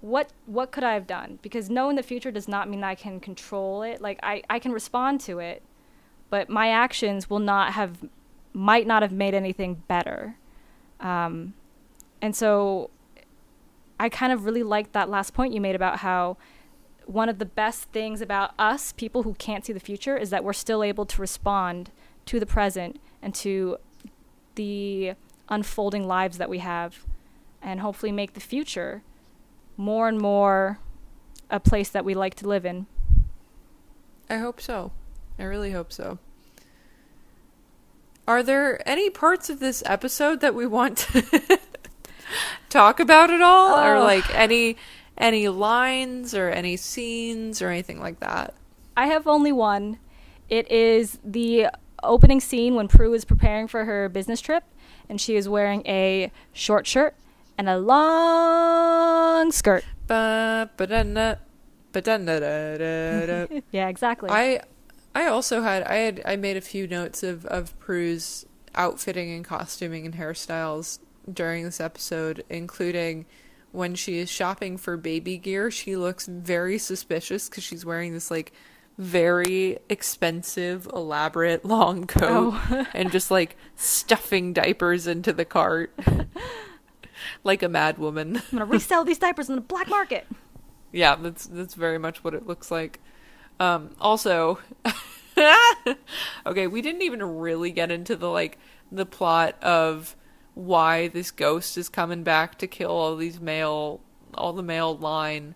[0.00, 1.38] what what could I have done?
[1.42, 4.00] Because knowing the future does not mean I can control it.
[4.00, 5.62] Like I, I can respond to it,
[6.30, 8.04] but my actions will not have
[8.52, 10.36] might not have made anything better.
[11.00, 11.54] Um,
[12.22, 12.90] and so
[13.98, 16.36] I kind of really liked that last point you made about how
[17.06, 20.44] one of the best things about us, people who can't see the future, is that
[20.44, 21.90] we're still able to respond
[22.26, 23.78] to the present and to
[24.56, 25.14] the
[25.48, 27.04] unfolding lives that we have,
[27.62, 29.02] and hopefully make the future
[29.76, 30.78] more and more
[31.50, 32.86] a place that we like to live in.
[34.28, 34.90] I hope so.
[35.38, 36.18] I really hope so.
[38.26, 41.58] Are there any parts of this episode that we want to
[42.68, 44.02] talk about at all or Oh.
[44.02, 44.76] like any
[45.18, 48.54] any lines or any scenes or anything like that?
[48.96, 49.98] I have only one.
[50.48, 51.68] It is the
[52.02, 54.64] opening scene when Prue is preparing for her business trip,
[55.08, 57.14] and she is wearing a short shirt
[57.58, 59.84] and a long skirt.
[60.06, 60.70] Ba.
[63.72, 64.28] Yeah, exactly.
[64.30, 64.60] I
[65.14, 69.44] I also had I had I made a few notes of of Prue's outfitting and
[69.44, 70.98] costuming and hairstyles
[71.32, 73.26] during this episode, including
[73.76, 75.70] when she is shopping for baby gear.
[75.70, 78.52] She looks very suspicious because she's wearing this like
[78.96, 82.86] very expensive, elaborate long coat Oh.
[82.94, 85.92] and just like stuffing diapers into the cart
[87.44, 88.36] like a mad woman.
[88.36, 90.26] I'm gonna resell these diapers on the black market.
[90.92, 93.00] Yeah, that's that's very much what it looks like.
[93.60, 94.58] Um, also,
[96.46, 98.58] okay, we didn't even really get into the like
[98.90, 100.16] the plot of
[100.56, 104.00] why this ghost is coming back to kill all these male,
[104.32, 105.54] all the male line,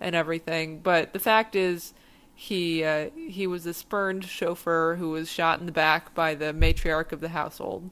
[0.00, 0.80] and everything.
[0.80, 1.94] But the fact is,
[2.34, 6.52] he uh, he was a spurned chauffeur who was shot in the back by the
[6.52, 7.90] matriarch of the household,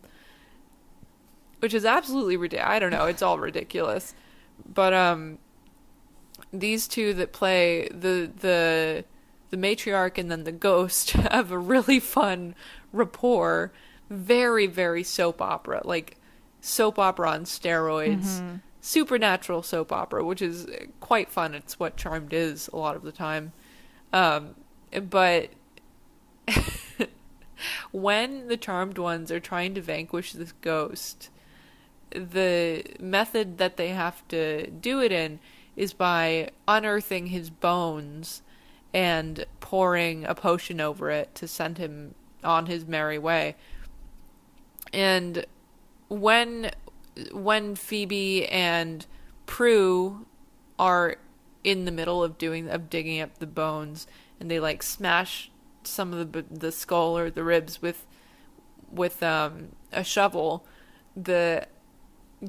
[1.60, 2.68] which is absolutely ridiculous.
[2.68, 4.14] I don't know, it's all ridiculous.
[4.66, 5.38] But um,
[6.52, 9.04] these two that play the the
[9.50, 12.56] the matriarch and then the ghost have a really fun
[12.92, 13.72] rapport
[14.10, 16.17] very very soap opera like
[16.68, 18.40] soap opera on steroids.
[18.80, 20.66] Supernatural soap opera which is
[21.00, 21.54] quite fun.
[21.54, 23.52] It's what charmed is a lot of the time.
[24.12, 24.54] Um
[25.08, 25.50] but
[27.90, 31.28] when the charmed ones are trying to vanquish this ghost
[32.10, 35.38] the method that they have to do it in
[35.76, 38.42] is by unearthing his bones
[38.92, 43.54] and pouring a potion over it to send him on his merry way.
[44.92, 45.44] And
[46.08, 46.70] when
[47.32, 49.06] when Phoebe and
[49.46, 50.26] Prue
[50.78, 51.16] are
[51.64, 54.06] in the middle of doing of digging up the bones
[54.38, 55.50] and they like smash
[55.84, 58.06] some of the the skull or the ribs with
[58.90, 60.64] with um a shovel
[61.16, 61.66] the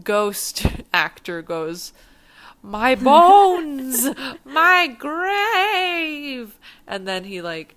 [0.03, 1.93] ghost actor goes
[2.61, 4.09] my bones!
[4.43, 6.59] My grave!
[6.87, 7.75] And then he like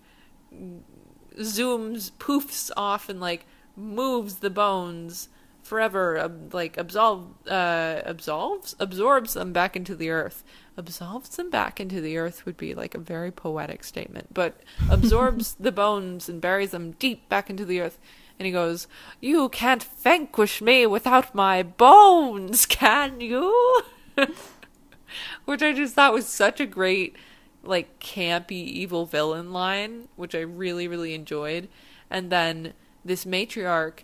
[1.38, 3.46] zooms poofs off and like
[3.76, 5.28] moves the bones
[5.62, 10.44] forever like absolve uh absolves absorbs them back into the earth.
[10.76, 14.60] Absolves them back into the earth would be like a very poetic statement but
[14.90, 17.98] absorbs the bones and buries them deep back into the earth.
[18.39, 18.89] And he goes
[19.20, 23.82] you can't vanquish me without my bones can you?
[25.44, 27.16] Which i just thought was such a great
[27.62, 31.68] like campy evil villain line which i really really enjoyed.
[32.10, 32.72] And then
[33.05, 34.01] this matriarch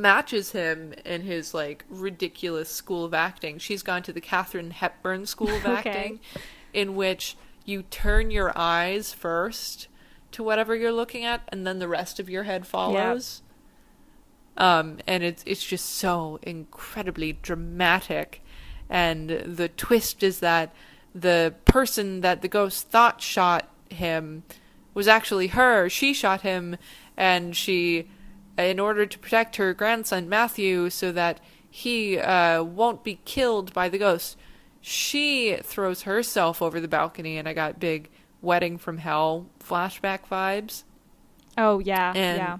[0.00, 3.58] matches him in his like ridiculous school of acting.
[3.58, 5.90] She's gone to the Katharine Hepburn School of Okay.
[5.90, 6.20] Acting,
[6.72, 9.88] in which you turn your eyes first
[10.32, 13.42] to whatever you're looking at, and then the rest of your head follows.
[14.56, 18.42] Um, and it's it's just so incredibly dramatic,
[18.90, 20.74] and the twist is that
[21.14, 24.42] the person that the ghost thought shot him
[24.94, 25.88] was actually her.
[25.88, 26.76] She shot him,
[27.16, 28.08] and she,
[28.64, 31.40] in order to protect her grandson Matthew, so that
[31.70, 34.36] he uh, won't be killed by the ghost,
[34.80, 38.08] she throws herself over the balcony, and I got big
[38.40, 40.84] wedding from hell flashback vibes.
[41.56, 42.58] Oh yeah, and yeah.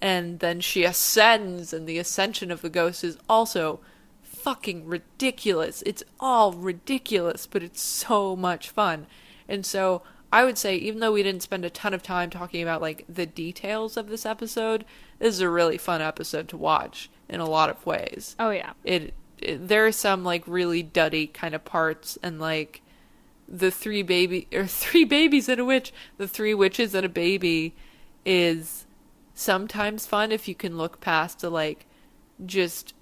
[0.00, 3.80] and then she ascends and the ascension of the ghost is also
[4.22, 5.82] fucking ridiculous.
[5.84, 9.06] It's all ridiculous but it's so much fun.
[9.48, 10.02] And so
[10.32, 13.04] i would say even though we didn't spend a ton of time talking about like
[13.08, 14.84] the details of this episode
[15.18, 18.72] this is a really fun episode to watch in a lot of ways Oh yeah.
[18.84, 22.82] it, it there are some like really duddy kind of parts and like
[23.48, 27.74] the three baby or three babies and a witch, the three witches and a baby
[28.24, 28.86] is
[29.34, 31.86] sometimes fun if you can look past the like
[32.44, 32.94] just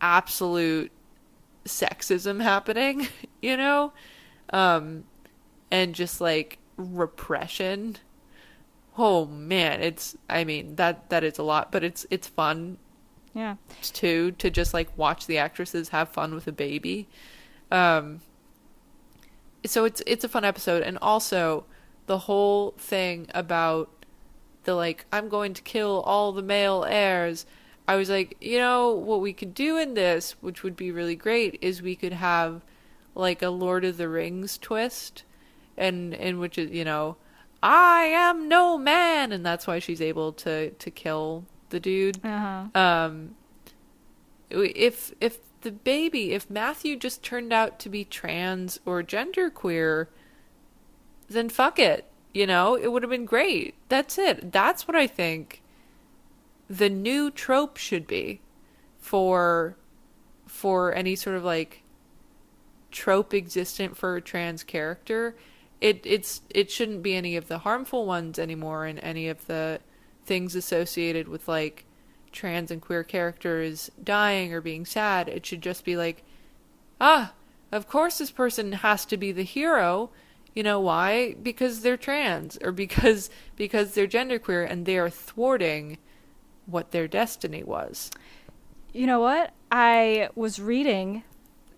[0.00, 0.90] absolute
[1.64, 3.08] sexism happening,
[3.42, 3.92] you know?
[4.52, 5.04] Um
[5.70, 7.96] and just like repression.
[8.98, 12.78] Oh man, it's I mean that that is a lot, but it's it's fun
[13.34, 13.56] Yeah.
[13.82, 17.08] too to just like watch the actresses have fun with a baby.
[17.70, 18.20] Um
[19.64, 21.64] so it's it's a fun episode and also
[22.06, 24.04] the whole thing about
[24.64, 27.46] the like I'm going to kill all the male heirs.
[27.86, 31.16] I was like, you know, what we could do in this, which would be really
[31.16, 32.62] great, is we could have
[33.14, 35.24] like a Lord of the Rings twist
[35.76, 37.16] and in which is, you know,
[37.62, 42.24] I am no man and that's why she's able to to kill the dude.
[42.24, 42.66] Uh-huh.
[42.78, 43.34] um
[44.50, 50.06] if if the baby if matthew just turned out to be trans or genderqueer
[51.28, 52.76] then fuck it you know?
[52.76, 53.74] It would have been great.
[53.88, 54.52] That's it.
[54.52, 55.62] That's what i think
[56.70, 58.40] the new trope should be
[58.96, 59.76] for
[60.46, 61.82] for any sort of like
[62.92, 65.36] trope existent for a trans character
[65.80, 69.80] it it's it shouldn't be any of the harmful ones anymore and any of the
[70.24, 71.84] things associated with like
[72.32, 75.28] trans and queer characters dying or being sad.
[75.28, 76.22] It should just be like
[77.00, 77.32] ah
[77.72, 80.10] of course this person has to be the hero.
[80.54, 81.34] You know why?
[81.42, 85.98] Because they're trans or because because they're genderqueer and they are thwarting
[86.66, 88.10] what their destiny was.
[88.92, 89.52] You know what?
[89.70, 91.22] I was reading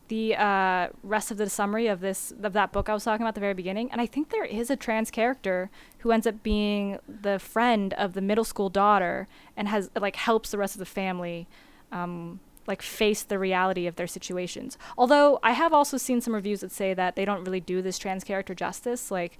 [0.08, 3.28] the uh, rest of the summary of this of that book I was talking about
[3.30, 6.42] at the very beginning, and I think there is a trans character who ends up
[6.42, 10.78] being the friend of the middle school daughter and has like helps the rest of
[10.80, 11.46] the family.
[11.90, 14.78] Um, like face the reality of their situations.
[14.96, 17.98] Although I have also seen some reviews that say that they don't really do this
[17.98, 19.10] trans character justice.
[19.10, 19.36] Like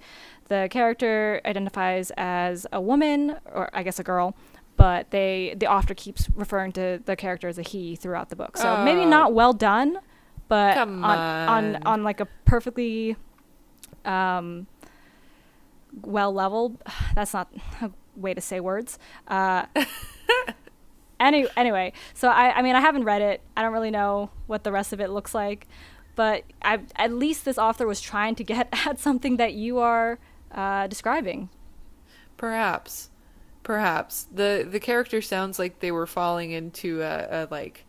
[0.49, 4.35] the character identifies as a woman or I guess a girl,
[4.75, 8.57] but they the author keeps referring to the character as a he throughout the book.
[8.57, 9.09] So maybe Oh.
[9.09, 9.99] not well done,
[10.47, 12.03] but on, on on.
[12.03, 13.15] like a perfectly
[14.05, 14.67] um
[16.01, 16.77] well leveled
[17.15, 17.51] that's not
[17.81, 18.99] a way to say words.
[19.27, 19.65] Uh
[21.23, 23.41] any, anyway, so I, I mean, I haven't read it.
[23.55, 25.67] I don't really know what the rest of it looks like,
[26.15, 30.19] but I, at least this author was trying to get at something that you are
[30.51, 31.49] uh, describing.
[32.37, 33.09] Perhaps,
[33.63, 37.85] perhaps the the character sounds like they were falling into a, a like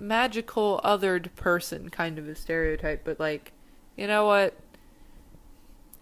[0.00, 3.52] magical othered person kind of a stereotype, but like,
[3.96, 4.54] you know what?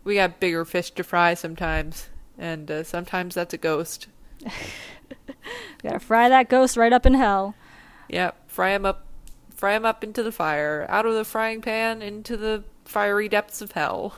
[0.04, 2.08] We got bigger fish to fry sometimes,
[2.38, 4.08] and uh, sometimes that's a ghost.
[5.82, 7.54] Gotta fry that ghost right up in hell.
[8.08, 9.06] Yep, fry him up,
[9.54, 13.60] fry him up into the fire, out of the frying pan into the fiery depths
[13.60, 14.16] of hell.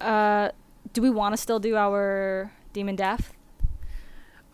[0.00, 0.50] Uh,
[0.92, 3.32] do we want to still do our demon death?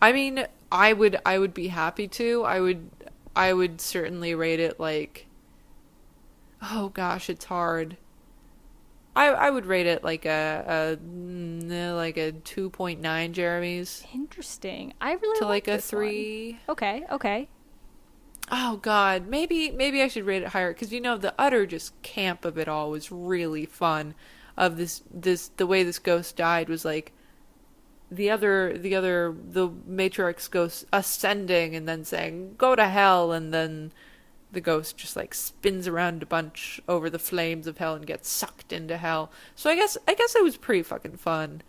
[0.01, 2.43] I mean, I would I would be happy to.
[2.43, 2.89] I would
[3.37, 5.27] I would certainly rate it like
[6.61, 7.97] Oh gosh, it's hard.
[9.15, 14.93] I I would rate it like a a mm, like a 2.9 Jeremy's Interesting.
[14.99, 16.01] I really to like a this one.
[16.01, 16.59] 3.
[16.69, 17.49] Okay, okay.
[18.51, 22.01] Oh god, maybe maybe I should rate it higher cuz you know the utter just
[22.01, 24.15] camp of it all was really fun
[24.57, 27.13] of this this the way this ghost died was like
[28.09, 33.53] the other the other the matrix ghost ascending and then saying go to hell and
[33.53, 33.91] then
[34.51, 38.29] the ghost just like spins around a bunch over the flames of hell and gets
[38.29, 41.61] sucked into hell so i guess i guess it was pretty fucking fun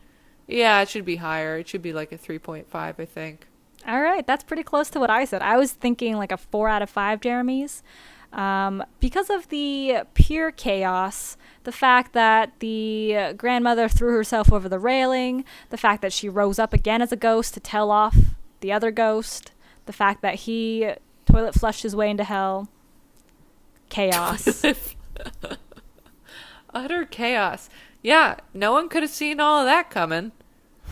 [0.46, 3.46] yeah it should be higher it should be like a 3.5 i think
[3.86, 5.40] All right, that's pretty close to what I said.
[5.40, 7.82] I was thinking like a four out of five Jeremy's.
[8.32, 14.78] Um, because of the pure chaos, the fact that the grandmother threw herself over the
[14.78, 18.16] railing, the fact that she rose up again as a ghost to tell off
[18.60, 19.52] the other ghost,
[19.86, 20.92] the fact that he
[21.24, 22.68] toilet flushed his way into hell.
[23.88, 24.62] Chaos.
[26.74, 27.68] utter chaos
[28.02, 30.32] yeah no one could have seen all of that coming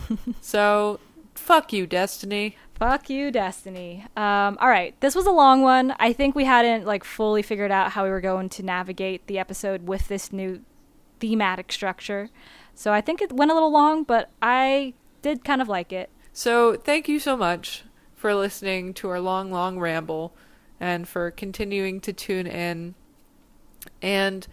[0.41, 0.99] so
[1.35, 4.05] fuck you destiny Fuck you, Destiny.
[4.15, 5.95] Um, all right, this was a long one.
[5.99, 9.39] I think we hadn't like fully figured out how we were going to navigate the
[9.39, 10.61] episode with this new
[11.19, 12.29] thematic structure.
[12.75, 14.93] So I think it went a little long, but I
[15.23, 16.11] did kind of like it.
[16.31, 17.83] So, thank you so much
[18.13, 20.35] for listening to our long, long ramble
[20.79, 22.93] and for continuing to tune in.
[24.03, 24.47] And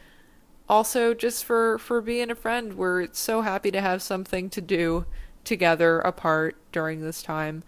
[0.69, 2.75] also just for for being a friend.
[2.75, 5.07] We're so happy to have something to do
[5.45, 7.63] together apart during this time.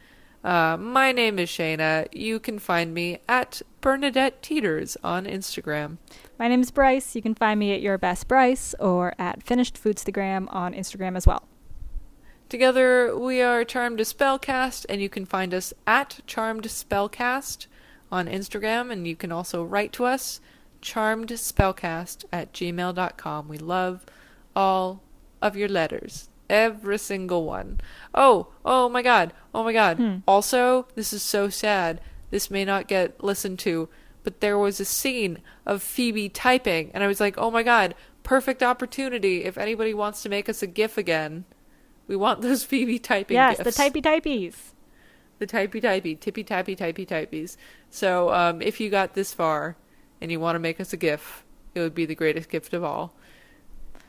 [0.46, 2.06] Uh, my name is Shayna.
[2.12, 5.96] You can find me at Bernadette Teeters on Instagram.
[6.38, 7.16] My name is Bryce.
[7.16, 11.26] You can find me at Your Best Bryce or at Finished Foodstagram on Instagram as
[11.26, 11.48] well.
[12.48, 17.66] Together, we are Charmed Spellcast, and you can find us at Charmed Spellcast
[18.12, 20.40] on Instagram, and you can also write to us,
[20.80, 23.48] charmedspellcast at gmail.com.
[23.48, 24.06] We love
[24.54, 25.02] all
[25.42, 26.28] of your letters.
[26.48, 27.80] Every single one.
[28.14, 30.22] Oh, oh my god, oh my god.
[30.26, 32.00] Also, this is so sad.
[32.30, 33.88] This may not get listened to,
[34.22, 37.94] but there was a scene of Phoebe typing, and I was like, oh my god,
[38.22, 41.44] perfect opportunity if anybody wants to make us a GIF again.
[42.08, 43.76] We want those Phoebe typing yes, GIFs.
[43.76, 44.74] the typey typies.
[45.38, 47.58] The typey typey, tippy tappy typey typies.
[47.90, 49.76] So um, if you got this far
[50.20, 51.44] and you want to make us a GIF,
[51.74, 53.14] it would be the greatest gift of all.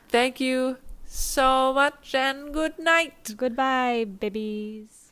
[0.09, 0.77] Thank you
[1.07, 3.34] so much and good night.
[3.35, 5.11] Goodbye, babies.